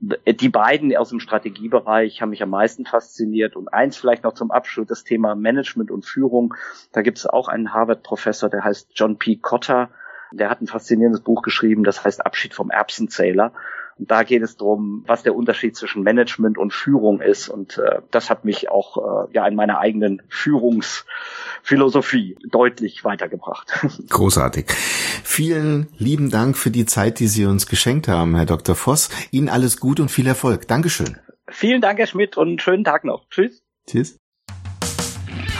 die 0.00 0.48
beiden 0.48 0.94
aus 0.96 1.08
dem 1.08 1.20
Strategiebereich 1.20 2.20
haben 2.20 2.30
mich 2.30 2.42
am 2.42 2.50
meisten 2.50 2.84
fasziniert. 2.84 3.56
Und 3.56 3.68
eins 3.68 3.96
vielleicht 3.96 4.24
noch 4.24 4.34
zum 4.34 4.50
Abschluss, 4.50 4.86
das 4.86 5.04
Thema 5.04 5.34
Management 5.34 5.90
und 5.90 6.04
Führung. 6.04 6.54
Da 6.92 7.02
gibt 7.02 7.18
es 7.18 7.26
auch 7.26 7.48
einen 7.48 7.72
Harvard-Professor, 7.72 8.50
der 8.50 8.64
heißt 8.64 8.90
John 8.94 9.16
P. 9.18 9.36
Cotter. 9.36 9.90
Der 10.32 10.50
hat 10.50 10.60
ein 10.60 10.66
faszinierendes 10.66 11.22
Buch 11.22 11.42
geschrieben, 11.42 11.84
das 11.84 12.04
heißt 12.04 12.26
Abschied 12.26 12.52
vom 12.52 12.70
Erbsenzähler. 12.70 13.52
Und 13.98 14.10
da 14.10 14.24
geht 14.24 14.42
es 14.42 14.58
darum, 14.58 15.04
was 15.06 15.22
der 15.22 15.34
Unterschied 15.34 15.74
zwischen 15.74 16.02
Management 16.02 16.58
und 16.58 16.74
Führung 16.74 17.22
ist. 17.22 17.48
Und 17.48 17.78
äh, 17.78 18.02
das 18.10 18.28
hat 18.28 18.44
mich 18.44 18.70
auch 18.70 19.28
äh, 19.28 19.32
ja 19.32 19.46
in 19.46 19.54
meiner 19.54 19.78
eigenen 19.78 20.20
Führungsphilosophie 20.28 22.36
deutlich 22.50 23.04
weitergebracht. 23.04 23.72
Großartig. 24.10 24.70
Vielen 24.70 25.88
lieben 25.96 26.28
Dank 26.30 26.58
für 26.58 26.70
die 26.70 26.84
Zeit, 26.84 27.20
die 27.20 27.28
Sie 27.28 27.46
uns 27.46 27.66
geschenkt 27.66 28.06
haben, 28.06 28.36
Herr 28.36 28.44
Dr. 28.44 28.74
Voss. 28.74 29.08
Ihnen 29.30 29.48
alles 29.48 29.80
gut 29.80 29.98
und 29.98 30.10
viel 30.10 30.26
Erfolg. 30.26 30.68
Dankeschön. 30.68 31.16
Vielen 31.48 31.80
Dank, 31.80 31.98
Herr 31.98 32.06
Schmidt, 32.06 32.36
und 32.36 32.60
schönen 32.60 32.84
Tag 32.84 33.04
noch. 33.04 33.26
Tschüss. 33.30 33.62
Tschüss. 33.86 34.18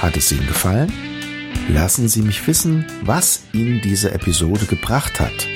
Hat 0.03 0.15
es 0.17 0.31
Ihnen 0.31 0.47
gefallen? 0.47 0.93
Lassen 1.69 2.09
Sie 2.09 2.21
mich 2.23 2.47
wissen, 2.47 2.87
was 3.03 3.43
Ihnen 3.53 3.81
diese 3.83 4.13
Episode 4.13 4.67
gebracht 4.67 5.21
hat 5.21 5.56